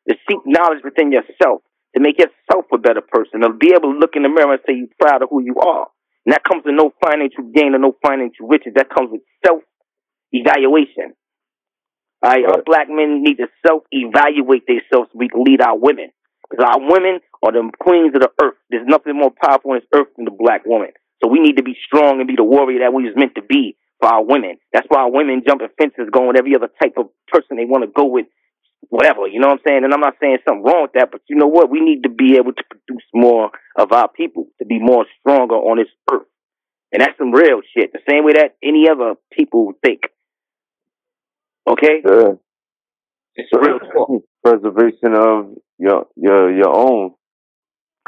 To 0.08 0.16
seek 0.30 0.40
knowledge 0.46 0.86
within 0.86 1.12
yourself, 1.12 1.62
to 1.96 2.02
make 2.02 2.18
yourself 2.18 2.66
a 2.74 2.78
better 2.78 3.02
person, 3.02 3.42
to 3.42 3.50
be 3.54 3.74
able 3.74 3.94
to 3.94 4.00
look 4.00 4.16
in 4.16 4.24
the 4.24 4.30
mirror 4.30 4.54
and 4.54 4.62
say 4.66 4.78
you're 4.78 4.94
proud 5.02 5.22
of 5.22 5.30
who 5.30 5.42
you 5.42 5.58
are. 5.58 5.88
And 6.26 6.34
that 6.34 6.44
comes 6.46 6.64
with 6.66 6.76
no 6.76 6.94
financial 7.04 7.44
gain 7.54 7.74
or 7.74 7.80
no 7.80 7.98
financial 8.06 8.48
riches. 8.48 8.74
That 8.76 8.90
comes 8.90 9.10
with 9.12 9.22
self 9.46 9.62
evaluation. 10.32 11.18
All 12.22 12.32
right, 12.32 12.46
our 12.46 12.62
black 12.66 12.88
men 12.90 13.24
need 13.24 13.38
to 13.38 13.48
self 13.66 13.84
evaluate 13.92 14.68
themselves 14.68 15.10
so 15.12 15.18
we 15.18 15.30
can 15.30 15.44
lead 15.44 15.62
our 15.62 15.78
women. 15.78 16.12
Because 16.50 16.66
our 16.66 16.82
women 16.82 17.20
are 17.44 17.52
the 17.52 17.70
queens 17.80 18.14
of 18.16 18.22
the 18.22 18.32
earth. 18.44 18.56
There's 18.70 18.88
nothing 18.88 19.18
more 19.18 19.32
powerful 19.32 19.72
on 19.72 19.78
this 19.80 19.90
earth 19.94 20.10
than 20.18 20.26
the 20.26 20.32
black 20.38 20.66
woman. 20.66 20.90
We 21.39 21.47
need 21.47 21.58
to 21.58 21.63
be 21.63 21.78
strong 21.86 22.19
and 22.19 22.28
be 22.28 22.36
the 22.36 22.43
warrior 22.43 22.80
that 22.80 22.93
we 22.93 23.04
was 23.04 23.13
meant 23.15 23.36
to 23.36 23.41
be 23.41 23.78
for 24.02 24.10
our 24.10 24.23
women. 24.23 24.58
That's 24.73 24.88
why 24.89 25.02
our 25.02 25.12
women 25.12 25.43
jumping 25.47 25.69
fences, 25.78 26.10
going 26.12 26.28
with 26.28 26.38
every 26.38 26.56
other 26.56 26.69
type 26.82 26.93
of 26.97 27.08
person 27.28 27.56
they 27.56 27.65
want 27.65 27.84
to 27.84 27.91
go 27.91 28.06
with, 28.06 28.25
whatever. 28.89 29.28
You 29.28 29.39
know 29.39 29.47
what 29.47 29.60
I'm 29.60 29.65
saying? 29.67 29.84
And 29.84 29.93
I'm 29.93 30.02
not 30.02 30.15
saying 30.21 30.39
something 30.47 30.63
wrong 30.63 30.84
with 30.84 30.93
that, 30.93 31.12
but 31.12 31.21
you 31.30 31.38
know 31.38 31.47
what? 31.47 31.69
We 31.69 31.80
need 31.80 32.04
to 32.04 32.10
be 32.10 32.36
able 32.36 32.54
to 32.54 32.63
produce 32.69 33.06
more 33.13 33.52
of 33.78 33.91
our 33.91 34.10
people 34.10 34.47
to 34.60 34.65
be 34.65 34.80
more 34.80 35.06
stronger 35.19 35.56
on 35.56 35.78
this 35.78 35.88
earth. 36.12 36.28
And 36.91 37.02
that's 37.02 37.17
some 37.17 37.32
real 37.32 37.62
shit. 37.75 37.93
The 37.93 37.99
same 38.10 38.25
way 38.25 38.34
that 38.34 38.58
any 38.63 38.89
other 38.89 39.15
people 39.32 39.73
think. 39.86 40.02
Okay? 41.67 42.02
Yeah. 42.04 42.34
It's 43.36 43.49
real 43.54 43.80
talk. 43.80 44.23
Preservation 44.43 45.13
of 45.13 45.56
your 45.78 46.08
your 46.15 46.52
your 46.52 46.75
own. 46.75 47.13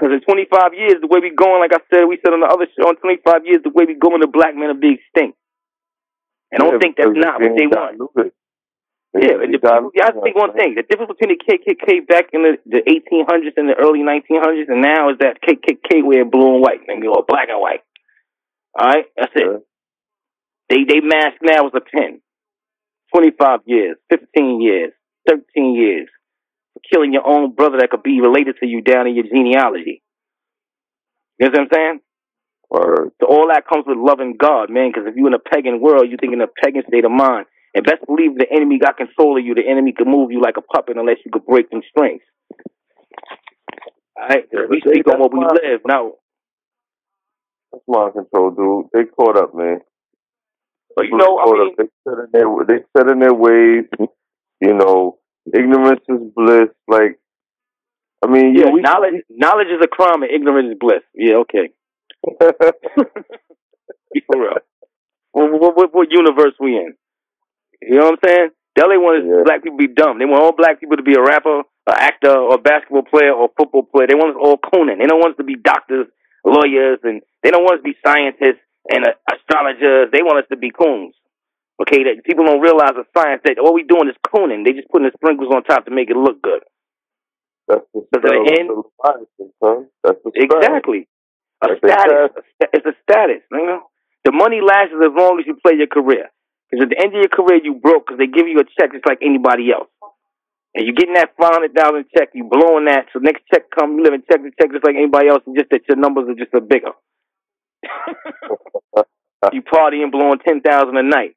Because 0.02 0.18
in 0.18 0.22
25 0.26 0.74
years, 0.74 0.98
the 1.02 1.08
way 1.08 1.22
we 1.22 1.30
going, 1.38 1.62
like 1.62 1.78
I 1.78 1.82
said, 1.94 2.10
we 2.10 2.18
said 2.26 2.34
on 2.34 2.42
the 2.42 2.50
other 2.50 2.66
show, 2.74 2.90
in 2.90 2.98
25 2.98 3.46
years, 3.46 3.62
the 3.64 3.70
way 3.70 3.86
we 3.86 3.94
going, 3.96 4.22
the 4.22 4.28
black 4.34 4.58
men 4.58 4.74
will 4.74 4.82
be 4.82 4.98
extinct. 4.98 5.38
And 6.52 6.64
I 6.64 6.66
don't 6.66 6.76
Yeah, 6.76 6.80
think 6.82 6.98
that's 6.98 7.16
not 7.16 7.42
what 7.42 7.54
they 7.58 7.68
want. 7.68 8.02
Yeah, 9.14 9.44
and 9.44 9.54
the 9.54 9.60
yeah, 9.96 10.08
I 10.08 10.14
think 10.24 10.38
one 10.38 10.54
thing. 10.56 10.76
The 10.76 10.84
difference 10.88 11.12
between 11.20 11.38
the 11.38 11.44
KKK 11.44 12.08
back 12.08 12.32
in 12.34 12.44
the, 12.44 12.58
the 12.66 12.82
1800s 12.88 13.58
and 13.58 13.70
the 13.70 13.76
early 13.76 14.00
1900s 14.02 14.70
and 14.72 14.82
now 14.82 15.12
is 15.12 15.18
that 15.20 15.42
KKK 15.44 16.04
wear 16.06 16.26
blue 16.26 16.56
and 16.56 16.64
white, 16.64 16.82
and 16.88 17.04
or 17.08 17.26
black 17.28 17.50
and 17.50 17.62
white. 17.62 17.82
All 18.80 18.88
right? 18.88 19.06
That's 19.18 19.34
it. 19.36 19.52
Yeah. 19.52 19.60
They 20.70 20.86
they 20.88 21.02
mask 21.02 21.38
now 21.44 21.68
is 21.68 21.74
a 21.76 21.82
pen. 21.82 22.22
25 23.16 23.62
years, 23.68 23.98
15 24.10 24.62
years, 24.62 24.94
13 25.30 25.76
years 25.76 26.10
for 26.74 26.82
killing 26.92 27.14
your 27.14 27.28
own 27.28 27.54
brother 27.56 27.78
that 27.80 27.90
could 27.92 28.04
be 28.04 28.22
related 28.22 28.58
to 28.62 28.68
you 28.68 28.82
down 28.82 29.08
in 29.08 29.16
your 29.16 29.26
genealogy. 29.26 30.04
You 31.40 31.50
know 31.50 31.52
what 31.52 31.62
I'm 31.62 31.68
saying? 31.74 32.00
Or 32.70 33.12
So 33.22 33.28
all 33.28 33.48
that 33.50 33.68
comes 33.68 33.86
with 33.88 33.98
loving 33.98 34.36
God, 34.38 34.70
man. 34.70 34.92
Because 34.92 35.08
if 35.08 35.16
you're 35.16 35.28
in 35.28 35.34
a 35.34 35.40
pagan 35.40 35.82
world, 35.82 36.08
you 36.10 36.18
think 36.20 36.34
in 36.34 36.42
a 36.42 36.48
pagan 36.64 36.84
state 36.88 37.06
of 37.06 37.12
mind. 37.12 37.46
And 37.76 37.86
best 37.86 38.06
believe 38.08 38.38
the 38.38 38.48
enemy 38.52 38.80
got 38.80 38.98
control 38.98 39.38
of 39.40 39.46
you. 39.46 39.56
The 39.56 39.68
enemy 39.70 39.94
could 39.98 40.08
move 40.08 40.32
you 40.32 40.42
like 40.42 40.58
a 40.58 40.62
puppet 40.62 40.98
unless 40.98 41.18
you 41.26 41.32
could 41.32 41.46
break 41.46 41.70
them 41.70 41.82
strings. 41.90 42.22
All 44.18 44.28
right, 44.30 44.46
we 44.70 44.82
speak 44.82 45.08
on 45.08 45.20
what 45.20 45.34
we 45.34 45.40
live. 45.40 45.82
Now, 45.88 46.14
that's 47.72 47.84
mind 47.88 48.14
control, 48.14 48.52
dude. 48.52 48.92
They 48.94 49.10
caught 49.12 49.38
up, 49.38 49.56
man. 49.56 49.80
But 50.96 51.06
you 51.08 51.18
know, 51.18 51.40
I 51.40 51.46
mean, 51.52 51.76
they 51.78 51.86
set 52.08 52.20
in 52.20 52.28
their 52.34 52.48
they 52.68 52.84
set 52.98 53.12
in 53.12 53.20
their 53.20 53.34
ways. 53.34 53.86
You 54.62 54.76
know, 54.76 55.20
ignorance 55.48 56.02
is 56.08 56.20
bliss. 56.36 56.70
Like, 56.88 57.20
I 58.24 58.28
mean, 58.30 58.56
yeah, 58.56 58.66
yeah 58.66 58.72
we, 58.72 58.82
knowledge 58.82 59.24
knowledge 59.30 59.68
is 59.68 59.82
a 59.84 59.88
crime 59.88 60.24
and 60.24 60.32
ignorance 60.32 60.72
is 60.72 60.78
bliss. 60.80 61.04
Yeah, 61.16 61.36
okay. 61.44 61.70
For 64.28 64.38
real. 64.38 64.60
What, 65.32 65.76
what, 65.76 65.94
what, 65.94 66.12
universe 66.12 66.54
we 66.60 66.76
in? 66.76 66.94
You 67.82 67.98
know 67.98 68.12
what 68.12 68.20
I'm 68.24 68.30
saying? 68.30 68.50
They 68.76 68.84
only 68.84 68.98
want 68.98 69.26
yeah. 69.26 69.44
black 69.44 69.64
people 69.64 69.80
to 69.80 69.88
be 69.88 69.94
dumb. 69.94 70.20
They 70.20 70.26
want 70.26 70.44
all 70.44 70.56
black 70.56 70.80
people 70.80 70.98
to 70.98 71.04
be 71.04 71.16
a 71.16 71.22
rapper, 71.24 71.64
an 71.88 71.98
actor, 71.98 72.32
or 72.32 72.56
a 72.56 72.62
basketball 72.62 73.04
player, 73.04 73.32
or 73.32 73.46
a 73.46 73.56
football 73.58 73.84
player. 73.84 74.08
They 74.08 74.16
want 74.16 74.36
us 74.36 74.42
all 74.42 74.60
Conan. 74.60 75.00
They 75.00 75.08
don't 75.08 75.20
want 75.20 75.34
us 75.34 75.42
to 75.42 75.48
be 75.48 75.56
doctors, 75.56 76.08
lawyers, 76.46 77.00
and 77.04 77.22
they 77.44 77.52
don't 77.52 77.64
want 77.64 77.80
us 77.80 77.84
to 77.84 77.90
be 77.90 77.98
scientists 78.06 78.64
and 78.92 79.08
uh, 79.08 79.16
astrologers. 79.32 80.12
They 80.12 80.22
want 80.22 80.44
us 80.44 80.50
to 80.52 80.58
be 80.58 80.72
coons. 80.72 81.16
Okay, 81.82 82.06
that 82.06 82.22
people 82.22 82.46
don't 82.46 82.62
realize 82.62 82.94
the 82.94 83.10
science 83.18 83.42
that 83.42 83.58
all 83.58 83.74
we 83.74 83.82
doing 83.82 84.06
is 84.06 84.20
cooning. 84.22 84.62
They 84.62 84.78
just 84.78 84.90
putting 84.94 85.10
the 85.10 85.18
sprinkles 85.18 85.50
on 85.50 85.66
top 85.66 85.90
to 85.90 85.92
make 85.92 86.14
it 86.14 86.18
look 86.18 86.38
good. 86.42 86.62
That's 87.66 87.82
the, 87.90 88.06
the 88.22 88.38
end, 88.54 88.70
That's 90.06 90.22
the 90.22 90.30
exactly. 90.38 91.10
A 91.66 91.74
status. 91.82 92.38
A, 92.62 92.66
it's 92.74 92.86
a 92.86 92.94
status. 93.02 93.42
You 93.50 93.66
know? 93.66 93.82
The 94.26 94.32
money 94.32 94.62
lasts 94.62 94.94
as 94.94 95.10
long 95.10 95.42
as 95.42 95.50
you 95.50 95.58
play 95.58 95.74
your 95.74 95.90
career. 95.90 96.30
Because 96.70 96.86
at 96.86 96.90
the 96.94 97.02
end 97.02 97.18
of 97.18 97.22
your 97.26 97.34
career, 97.34 97.58
you 97.64 97.82
broke 97.82 98.06
because 98.06 98.22
they 98.22 98.30
give 98.30 98.46
you 98.46 98.62
a 98.62 98.68
check 98.78 98.94
just 98.94 99.08
like 99.10 99.20
anybody 99.26 99.74
else. 99.74 99.90
And 100.78 100.86
you're 100.86 100.96
getting 100.96 101.18
that 101.18 101.34
500000 101.36 101.74
check, 102.16 102.30
you 102.38 102.46
blowing 102.46 102.86
that. 102.86 103.10
So 103.12 103.20
next 103.20 103.42
check 103.50 103.74
come, 103.74 103.98
you 103.98 104.04
live 104.06 104.14
in 104.14 104.22
check 104.30 104.46
to 104.46 104.54
check 104.54 104.70
just 104.72 104.86
like 104.86 104.96
anybody 104.96 105.28
else, 105.34 105.42
and 105.50 105.58
just 105.58 105.70
that 105.74 105.82
your 105.90 105.98
numbers 105.98 106.30
are 106.30 106.38
just 106.38 106.54
a 106.54 106.62
bigger. 106.62 106.94
you 109.52 109.62
party 109.66 110.06
and 110.06 110.12
blowing 110.12 110.38
10000 110.46 110.62
a 110.62 111.04
night 111.04 111.36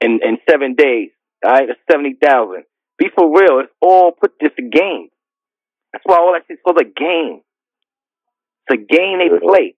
in, 0.00 0.20
in 0.22 0.38
seven 0.48 0.74
days. 0.74 1.10
All 1.44 1.52
right, 1.52 1.68
that's 1.68 1.80
70000 1.90 2.64
Be 2.98 3.06
for 3.14 3.28
real. 3.28 3.60
It's 3.60 3.72
all 3.80 4.12
put 4.12 4.32
just 4.40 4.58
a 4.58 4.62
game. 4.62 5.08
That's 5.92 6.04
why 6.04 6.16
all 6.16 6.32
that 6.32 6.42
shit's 6.48 6.60
called 6.64 6.80
a 6.80 6.84
game. 6.84 7.40
It's 8.68 8.74
a 8.74 8.76
game 8.76 9.18
they 9.18 9.30
play. 9.38 9.74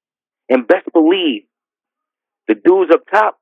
And 0.48 0.66
best 0.66 0.88
believe 0.92 1.42
the 2.48 2.54
dudes 2.54 2.90
up 2.92 3.02
top, 3.12 3.38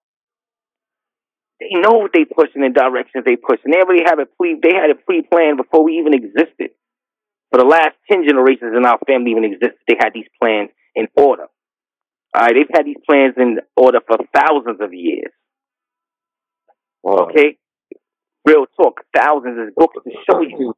they 1.60 1.80
know 1.80 1.98
what 1.98 2.10
they 2.12 2.24
pushing 2.24 2.64
in 2.64 2.72
directions 2.72 3.24
they 3.24 3.36
pushing. 3.36 3.70
They 3.70 3.78
already 3.78 4.02
have 4.04 4.18
it 4.18 4.28
pre 4.36 4.58
they 4.60 4.74
had 4.74 4.90
it 4.90 5.06
pre 5.06 5.22
planned 5.22 5.56
before 5.56 5.84
we 5.84 5.98
even 5.98 6.12
existed. 6.12 6.70
For 7.50 7.58
the 7.60 7.64
last 7.64 7.94
ten 8.10 8.26
generations 8.26 8.74
in 8.76 8.84
our 8.84 8.98
family 9.06 9.30
even 9.30 9.44
existed, 9.44 9.78
they 9.88 9.94
had 9.98 10.10
these 10.12 10.28
plans 10.42 10.70
in 10.94 11.06
order. 11.16 11.46
All 12.34 12.42
right, 12.42 12.52
they've 12.54 12.76
had 12.76 12.84
these 12.84 13.00
plans 13.08 13.34
in 13.38 13.58
order 13.76 14.00
for 14.06 14.18
thousands 14.34 14.80
of 14.80 14.92
years. 14.92 15.32
Wow. 17.06 17.28
Okay? 17.30 17.56
Real 18.44 18.66
talk, 18.76 19.02
thousands 19.14 19.68
of 19.68 19.74
books 19.76 19.96
to 20.02 20.10
show 20.28 20.40
you. 20.40 20.74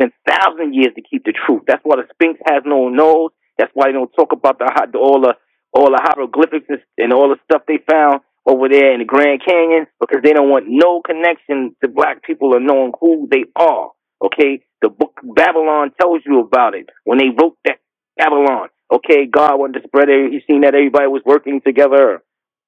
And 0.00 0.12
thousand 0.28 0.74
years 0.74 0.94
to 0.96 1.02
keep 1.02 1.24
the 1.24 1.32
truth. 1.32 1.62
That's 1.66 1.82
why 1.84 1.96
the 1.96 2.06
Sphinx 2.14 2.38
has 2.46 2.62
no 2.66 2.88
nose. 2.88 3.30
That's 3.58 3.70
why 3.74 3.86
they 3.86 3.92
don't 3.92 4.10
talk 4.10 4.32
about 4.32 4.58
the 4.58 4.98
all 4.98 5.20
the 5.20 5.34
all 5.72 5.90
the 5.90 6.00
hieroglyphics 6.02 6.66
and 6.96 7.12
all 7.12 7.28
the 7.28 7.38
stuff 7.44 7.62
they 7.66 7.78
found 7.90 8.20
over 8.46 8.68
there 8.68 8.92
in 8.92 9.00
the 9.00 9.04
Grand 9.04 9.42
Canyon 9.44 9.86
because 10.00 10.22
they 10.22 10.32
don't 10.32 10.50
want 10.50 10.66
no 10.68 11.02
connection 11.02 11.74
to 11.82 11.88
black 11.88 12.22
people 12.22 12.54
or 12.54 12.60
knowing 12.60 12.92
who 13.00 13.28
they 13.30 13.44
are. 13.56 13.90
Okay, 14.22 14.62
the 14.82 14.88
book 14.88 15.20
Babylon 15.22 15.90
tells 16.00 16.22
you 16.24 16.40
about 16.40 16.74
it 16.74 16.88
when 17.04 17.18
they 17.18 17.30
wrote 17.30 17.56
that 17.64 17.78
Babylon. 18.16 18.68
Okay, 18.90 19.26
God 19.26 19.58
wanted 19.58 19.80
to 19.80 19.86
spread 19.88 20.08
it. 20.08 20.32
He 20.32 20.40
seen 20.46 20.62
that 20.62 20.74
everybody 20.74 21.06
was 21.06 21.22
working 21.26 21.60
together. 21.60 22.22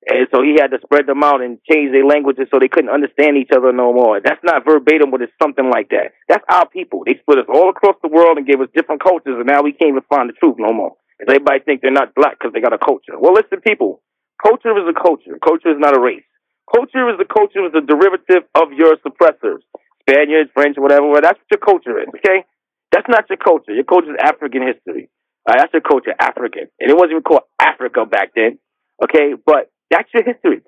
And 0.09 0.27
so 0.33 0.41
he 0.41 0.57
had 0.57 0.73
to 0.73 0.81
spread 0.81 1.07
them 1.07 1.23
out 1.23 1.43
and 1.45 1.61
change 1.69 1.93
their 1.93 2.07
languages 2.07 2.49
so 2.51 2.59
they 2.59 2.73
couldn't 2.73 2.89
understand 2.89 3.37
each 3.37 3.53
other 3.53 3.73
no 3.73 3.93
more. 3.93 4.21
That's 4.21 4.41
not 4.43 4.65
verbatim, 4.65 5.11
but 5.11 5.21
it's 5.21 5.33
something 5.37 5.69
like 5.69 5.91
that. 5.91 6.17
That's 6.29 6.45
our 6.49 6.67
people. 6.69 7.05
They 7.05 7.21
split 7.21 7.39
us 7.39 7.51
all 7.53 7.69
across 7.69 7.97
the 8.01 8.09
world 8.09 8.39
and 8.39 8.47
gave 8.47 8.61
us 8.61 8.73
different 8.75 9.03
cultures, 9.03 9.37
and 9.37 9.47
now 9.47 9.61
we 9.61 9.73
can't 9.73 9.93
even 9.93 10.07
find 10.09 10.31
the 10.31 10.37
truth 10.41 10.57
no 10.59 10.73
more. 10.73 10.97
Everybody 11.21 11.61
think 11.61 11.83
they're 11.83 11.93
not 11.93 12.15
black 12.15 12.41
because 12.41 12.55
they 12.57 12.65
got 12.65 12.73
a 12.73 12.81
culture. 12.81 13.13
Well, 13.21 13.35
listen, 13.37 13.61
people. 13.61 14.01
Culture 14.41 14.73
is 14.73 14.89
a 14.89 14.97
culture. 14.97 15.37
Culture 15.45 15.69
is 15.69 15.77
not 15.77 15.93
a 15.95 16.01
race. 16.01 16.25
Culture 16.65 17.13
is 17.13 17.21
a 17.21 17.29
culture 17.29 17.67
is 17.67 17.77
a 17.77 17.85
derivative 17.85 18.49
of 18.57 18.73
your 18.73 18.97
suppressors. 19.05 19.61
Spaniards, 20.09 20.51
French, 20.55 20.77
whatever. 20.79 21.07
Well, 21.09 21.21
that's 21.21 21.37
what 21.37 21.51
your 21.53 21.61
culture 21.61 22.01
is, 22.01 22.09
okay? 22.17 22.49
That's 22.91 23.09
not 23.09 23.29
your 23.29 23.37
culture. 23.37 23.73
Your 23.77 23.85
culture 23.85 24.13
is 24.15 24.19
African 24.23 24.63
history. 24.65 25.11
That's 25.47 25.73
your 25.75 25.83
culture, 25.83 26.15
African. 26.19 26.73
And 26.81 26.91
it 26.91 26.95
wasn't 26.95 27.21
even 27.21 27.23
called 27.23 27.45
Africa 27.61 28.07
back 28.07 28.33
then, 28.35 28.59
okay? 29.05 29.35
But 29.45 29.69
that's 29.91 30.09
your 30.15 30.25
history. 30.25 30.63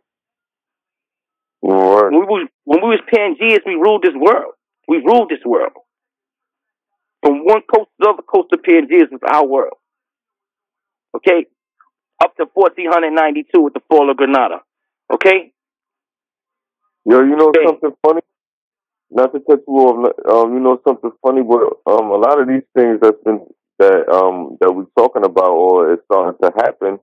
When 1.60 2.10
we 2.10 2.26
was, 2.26 2.48
when 2.64 2.80
we 2.82 2.88
was 2.88 3.00
Pangeas, 3.12 3.60
we 3.64 3.74
ruled 3.74 4.02
this 4.02 4.14
world. 4.14 4.54
We 4.88 4.98
ruled 4.98 5.30
this 5.30 5.44
world. 5.44 5.72
From 7.22 7.44
one 7.44 7.62
coast 7.72 7.88
to 7.90 7.96
the 8.00 8.08
other 8.08 8.22
coast 8.22 8.52
of 8.52 8.62
Pangeas 8.62 9.12
was 9.12 9.20
our 9.24 9.46
world. 9.46 9.78
Okay? 11.16 11.46
Up 12.20 12.36
to 12.36 12.46
1492 12.52 13.60
with 13.60 13.74
the 13.74 13.80
fall 13.88 14.10
of 14.10 14.16
Granada. 14.16 14.60
Okay? 15.12 15.52
Yo, 17.04 17.20
you 17.20 17.36
know 17.36 17.48
okay. 17.48 17.64
something 17.66 17.92
funny? 18.04 18.22
Not 19.10 19.32
to 19.32 19.40
cut 19.40 19.60
you 19.68 19.74
off, 19.74 20.12
um, 20.30 20.54
you 20.54 20.60
know 20.60 20.80
something 20.86 21.12
funny, 21.24 21.42
but 21.42 21.60
um, 21.86 22.10
a 22.10 22.16
lot 22.16 22.40
of 22.40 22.48
these 22.48 22.62
things 22.74 22.98
that's 23.00 23.22
been 23.24 23.40
that 23.78 24.08
um 24.12 24.56
that 24.60 24.72
we're 24.72 24.86
talking 24.96 25.24
about 25.24 25.50
or 25.50 25.92
it's 25.92 26.04
starting 26.04 26.38
to 26.42 26.52
happen 26.56 26.98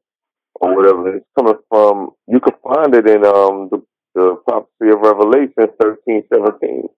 or 0.59 0.75
whatever, 0.75 1.15
it's 1.15 1.25
coming 1.37 1.55
from 1.69 2.11
you 2.27 2.39
can 2.39 2.55
find 2.63 2.95
it 2.95 3.07
in 3.07 3.25
um 3.25 3.69
the 3.71 3.81
the 4.15 4.35
prophecy 4.47 4.91
of 4.91 4.99
Revelation 5.01 5.67
thirteen 5.79 6.23
seventeen, 6.33 6.89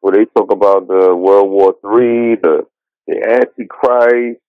where 0.00 0.14
they 0.14 0.24
talk 0.36 0.52
about 0.52 0.88
the 0.88 1.14
World 1.14 1.50
War 1.50 1.74
Three, 1.80 2.36
the 2.36 2.66
the 3.06 3.22
Antichrist, 3.24 4.40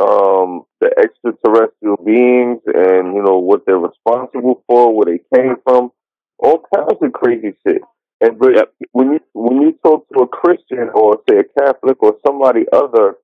um, 0.00 0.64
the 0.80 0.90
extraterrestrial 0.98 1.96
beings 2.04 2.60
and, 2.66 3.14
you 3.14 3.22
know, 3.22 3.38
what 3.38 3.64
they're 3.64 3.78
responsible 3.78 4.64
for, 4.66 4.92
where 4.94 5.04
they 5.04 5.20
came 5.36 5.54
from, 5.62 5.90
all 6.38 6.64
kinds 6.74 6.98
of 7.00 7.12
crazy 7.12 7.52
shit. 7.64 7.82
And 8.20 8.38
but 8.38 8.54
yep. 8.54 8.72
when 8.92 9.12
you 9.12 9.20
when 9.34 9.62
you 9.62 9.78
talk 9.84 10.06
to 10.08 10.20
a 10.20 10.28
Christian 10.28 10.90
or 10.94 11.20
say 11.28 11.38
a 11.38 11.60
Catholic 11.60 12.02
or 12.02 12.16
somebody 12.26 12.64
other 12.72 13.16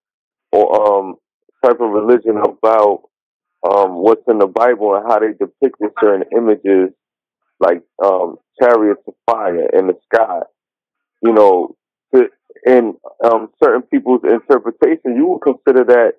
or 0.52 0.98
um 0.98 1.16
type 1.64 1.80
of 1.80 1.90
religion 1.90 2.38
about 2.38 3.02
um 3.66 3.96
what's 3.96 4.22
in 4.28 4.38
the 4.38 4.46
Bible 4.48 4.94
and 4.96 5.06
how 5.10 5.18
they 5.20 5.32
depicted 5.32 5.90
certain 6.00 6.24
images 6.36 6.90
like 7.60 7.82
um 8.04 8.36
chariots 8.62 9.02
of 9.08 9.14
fire 9.30 9.68
in 9.78 9.88
the 9.88 9.94
sky, 10.12 10.40
you 11.22 11.32
know, 11.32 11.76
to, 12.14 12.28
in 12.66 12.94
um 13.24 13.50
certain 13.62 13.82
people's 13.82 14.22
interpretation, 14.24 15.16
you 15.16 15.26
would 15.28 15.42
consider 15.42 15.84
that 15.84 16.12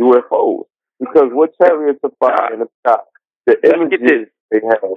UFOs 0.00 0.64
because 1.00 1.30
what 1.32 1.50
chariots 1.62 2.00
of 2.04 2.12
fire 2.20 2.54
in 2.54 2.60
the 2.60 2.68
sky? 2.86 3.00
The 3.46 3.56
images 3.74 4.28
they 4.50 4.60
have. 4.68 4.92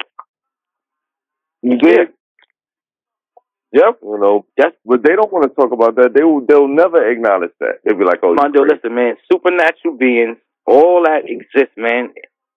You 1.63 1.77
get 1.77 2.09
Yep. 3.73 3.99
You 4.03 4.19
know, 4.19 4.45
that's 4.57 4.75
but 4.85 5.03
they 5.03 5.15
don't 5.15 5.31
want 5.33 5.45
to 5.49 5.55
talk 5.55 5.73
about 5.73 5.95
that. 5.97 6.13
They 6.15 6.23
will 6.23 6.45
they'll 6.47 6.67
never 6.67 7.09
acknowledge 7.09 7.51
that. 7.59 7.81
They'll 7.85 7.97
be 7.97 8.05
like, 8.05 8.19
Oh 8.23 8.33
Mondo, 8.35 8.63
listen, 8.63 8.95
man, 8.95 9.15
supernatural 9.31 9.97
beings, 9.97 10.37
all 10.65 11.03
that 11.05 11.23
exists, 11.25 11.75
man. 11.77 12.13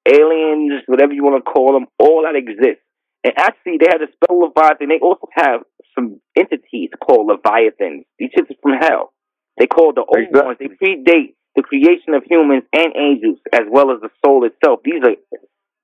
Aliens, 0.06 0.82
whatever 0.86 1.12
you 1.12 1.24
want 1.24 1.42
to 1.44 1.50
call 1.50 1.72
them, 1.72 1.86
all 1.98 2.22
that 2.22 2.36
exists. 2.38 2.82
And 3.24 3.34
actually 3.36 3.78
they 3.80 3.90
had 3.90 4.02
a 4.02 4.06
spell 4.12 4.38
Leviathan. 4.38 4.88
They 4.88 5.02
also 5.02 5.26
have 5.34 5.62
some 5.94 6.20
entities 6.38 6.90
called 7.02 7.26
Leviathans. 7.26 8.04
These 8.18 8.30
shits 8.38 8.50
are 8.50 8.60
from 8.62 8.78
hell. 8.80 9.12
They 9.58 9.66
call 9.66 9.92
the 9.94 10.04
old 10.06 10.28
exactly. 10.28 10.46
ones. 10.46 10.58
They 10.60 10.68
predate 10.68 11.34
the 11.56 11.62
creation 11.62 12.14
of 12.14 12.22
humans 12.28 12.64
and 12.72 12.92
angels, 12.94 13.38
as 13.52 13.62
well 13.68 13.90
as 13.90 14.00
the 14.00 14.10
soul 14.24 14.44
itself. 14.44 14.80
These 14.84 15.02
are 15.02 15.16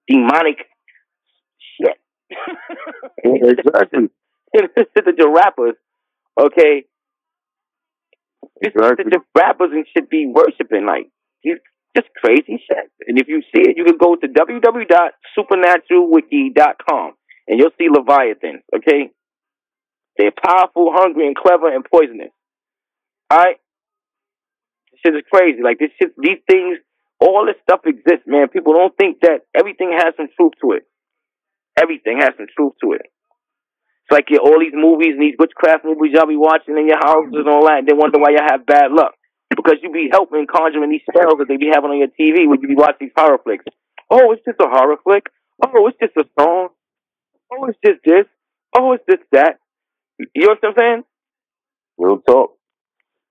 demonic 0.07 0.59
shit. 1.81 1.99
exactly. 3.25 4.09
the, 4.53 5.13
the 5.17 5.29
rappers, 5.29 5.75
okay. 6.39 6.85
Exactly. 8.61 9.05
The, 9.05 9.19
the 9.19 9.21
rappers 9.35 9.71
and 9.73 9.87
should 9.97 10.09
be 10.09 10.27
worshiping 10.27 10.87
like 10.87 11.11
these 11.43 11.55
just 11.55 11.65
crazy 11.65 11.71
shit. 11.71 11.72
And 13.13 13.21
if 13.21 13.29
you 13.29 13.45
see 13.53 13.69
it, 13.69 13.77
you 13.77 13.85
can 13.85 13.99
go 13.99 14.17
to 14.17 14.27
www.supernaturalwiki.com 14.27 17.13
and 17.47 17.61
you'll 17.61 17.77
see 17.77 17.91
Leviathans, 17.93 18.63
okay? 18.75 19.13
They're 20.17 20.33
powerful, 20.33 20.91
hungry, 20.97 21.27
and 21.27 21.37
clever 21.37 21.69
and 21.69 21.85
poisonous. 21.85 22.33
All 23.31 23.37
right? 23.37 23.57
shit 25.05 25.15
is 25.15 25.25
crazy. 25.31 25.61
Like 25.63 25.79
this 25.79 25.91
shit, 26.01 26.15
these 26.17 26.39
things, 26.49 26.79
all 27.21 27.45
this 27.45 27.57
stuff 27.69 27.81
exists, 27.85 28.25
man. 28.27 28.49
People 28.49 28.73
don't 28.73 28.97
think 28.97 29.21
that 29.21 29.43
everything 29.55 29.93
has 29.93 30.15
some 30.17 30.29
truth 30.35 30.55
to 30.63 30.73
it. 30.73 30.89
Everything 31.77 32.17
has 32.21 32.33
some 32.39 32.47
truth 32.57 32.73
to 32.83 32.93
it. 32.93 33.03
It's 33.05 34.11
like 34.11 34.29
all 34.41 34.59
these 34.59 34.73
movies 34.73 35.17
and 35.21 35.23
these 35.23 35.37
witchcraft 35.39 35.85
movies 35.85 36.13
y'all 36.17 36.27
be 36.27 36.37
watching 36.41 36.79
in 36.81 36.89
your 36.89 36.97
houses 36.97 37.35
and 37.37 37.49
all 37.49 37.67
that, 37.69 37.81
and 37.85 37.89
they 37.89 37.93
wonder 37.93 38.19
why 38.19 38.31
y'all 38.31 38.49
have 38.49 38.65
bad 38.65 38.91
luck. 38.91 39.13
Because 39.63 39.79
you 39.83 39.93
be 39.93 40.09
helping 40.11 40.47
conjuring 40.47 40.91
these 40.91 41.07
spells 41.09 41.39
that 41.39 41.47
they 41.49 41.57
be 41.57 41.71
having 41.73 41.91
on 41.91 41.99
your 41.99 42.09
TV 42.09 42.49
when 42.49 42.61
you 42.61 42.69
be 42.69 42.75
watching 42.75 43.09
these 43.09 43.17
horror 43.17 43.39
flicks. 43.43 43.65
Oh, 44.11 44.33
it's 44.33 44.45
just 44.45 44.61
a 44.61 44.69
horror 44.69 44.97
flick. 45.05 45.27
Oh, 45.65 45.87
it's 45.87 45.99
just 46.03 46.17
a 46.17 46.29
song. 46.39 46.69
Oh, 47.53 47.67
it's 47.67 47.79
just 47.85 48.01
this. 48.05 48.27
Oh, 48.77 48.93
it's 48.93 49.05
just 49.09 49.23
that. 49.33 49.59
You 50.19 50.47
know 50.47 50.57
what 50.61 50.69
I'm 50.69 50.75
saying? 50.79 51.03
Real 51.99 52.19
talk. 52.27 52.57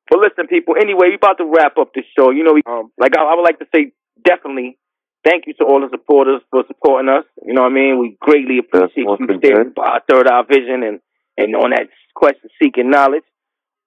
But 0.10 0.20
listen, 0.20 0.48
people. 0.48 0.76
Anyway, 0.80 1.10
we 1.10 1.16
about 1.16 1.38
to 1.38 1.46
wrap 1.46 1.78
up 1.78 1.94
the 1.94 2.04
show. 2.18 2.32
You 2.32 2.44
know, 2.44 2.54
we, 2.54 2.62
um, 2.66 2.92
like 2.98 3.18
I, 3.18 3.24
I 3.24 3.36
would 3.36 3.44
like 3.44 3.60
to 3.60 3.68
say, 3.74 3.92
definitely, 4.24 4.78
thank 5.24 5.48
you 5.48 5.54
to 5.56 5.64
all 5.64 5.82
the 5.82 5.90
supporters 5.90 6.42
for 6.52 6.64
supporting 6.68 7.10
us. 7.10 7.26
You 7.46 7.54
know 7.54 7.62
what 7.62 7.72
I 7.72 7.76
mean? 7.76 8.00
We 8.00 8.18
greatly 8.20 8.60
appreciate 8.60 9.08
you 9.08 9.18
staying 9.40 9.74
by 9.76 9.84
our 9.84 10.02
third 10.10 10.28
eye 10.28 10.44
vision 10.48 10.84
and 10.84 11.00
and 11.38 11.56
on 11.56 11.72
that 11.72 11.88
quest 12.14 12.38
of 12.44 12.52
seeking 12.62 12.90
knowledge. 12.90 13.24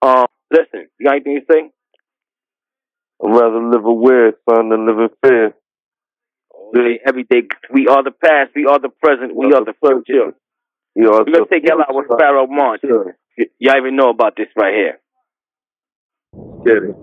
Um, 0.03 0.27
listen, 0.51 0.89
you 0.99 1.07
got 1.07 1.17
anything 1.17 1.41
to 1.41 1.53
say? 1.53 1.71
I'd 3.25 3.31
rather 3.33 3.61
live 3.71 3.87
aware, 3.87 4.33
son, 4.51 4.71
than 4.71 4.87
live 4.87 4.99
in 5.01 5.11
fear. 5.25 5.55
Really, 6.73 7.01
every 7.07 7.25
day, 7.25 7.43
we 7.73 7.89
are 7.89 8.03
the 8.05 8.13
past, 8.13 8.53
we 8.57 8.67
are 8.67 8.79
the 8.81 8.91
present, 8.91 9.37
we, 9.37 9.49
we 9.49 9.55
are, 9.55 9.63
are, 9.63 9.65
the 9.65 9.75
future. 9.81 10.05
future. 10.07 10.35
We 10.97 11.07
are 11.07 11.25
We're 11.27 11.33
going 11.33 11.45
to 11.47 11.51
take 11.51 11.69
y'all 11.69 11.81
out 11.83 11.95
with 11.95 12.07
Pharaoh 12.19 12.47
March. 12.49 12.83
Sure. 12.83 13.17
Y'all 13.59 13.77
even 13.79 13.97
know 13.97 14.11
about 14.11 14.37
this 14.37 14.49
right 14.57 14.75
here. 14.75 15.01
Get 16.65 16.77
it. 16.85 16.97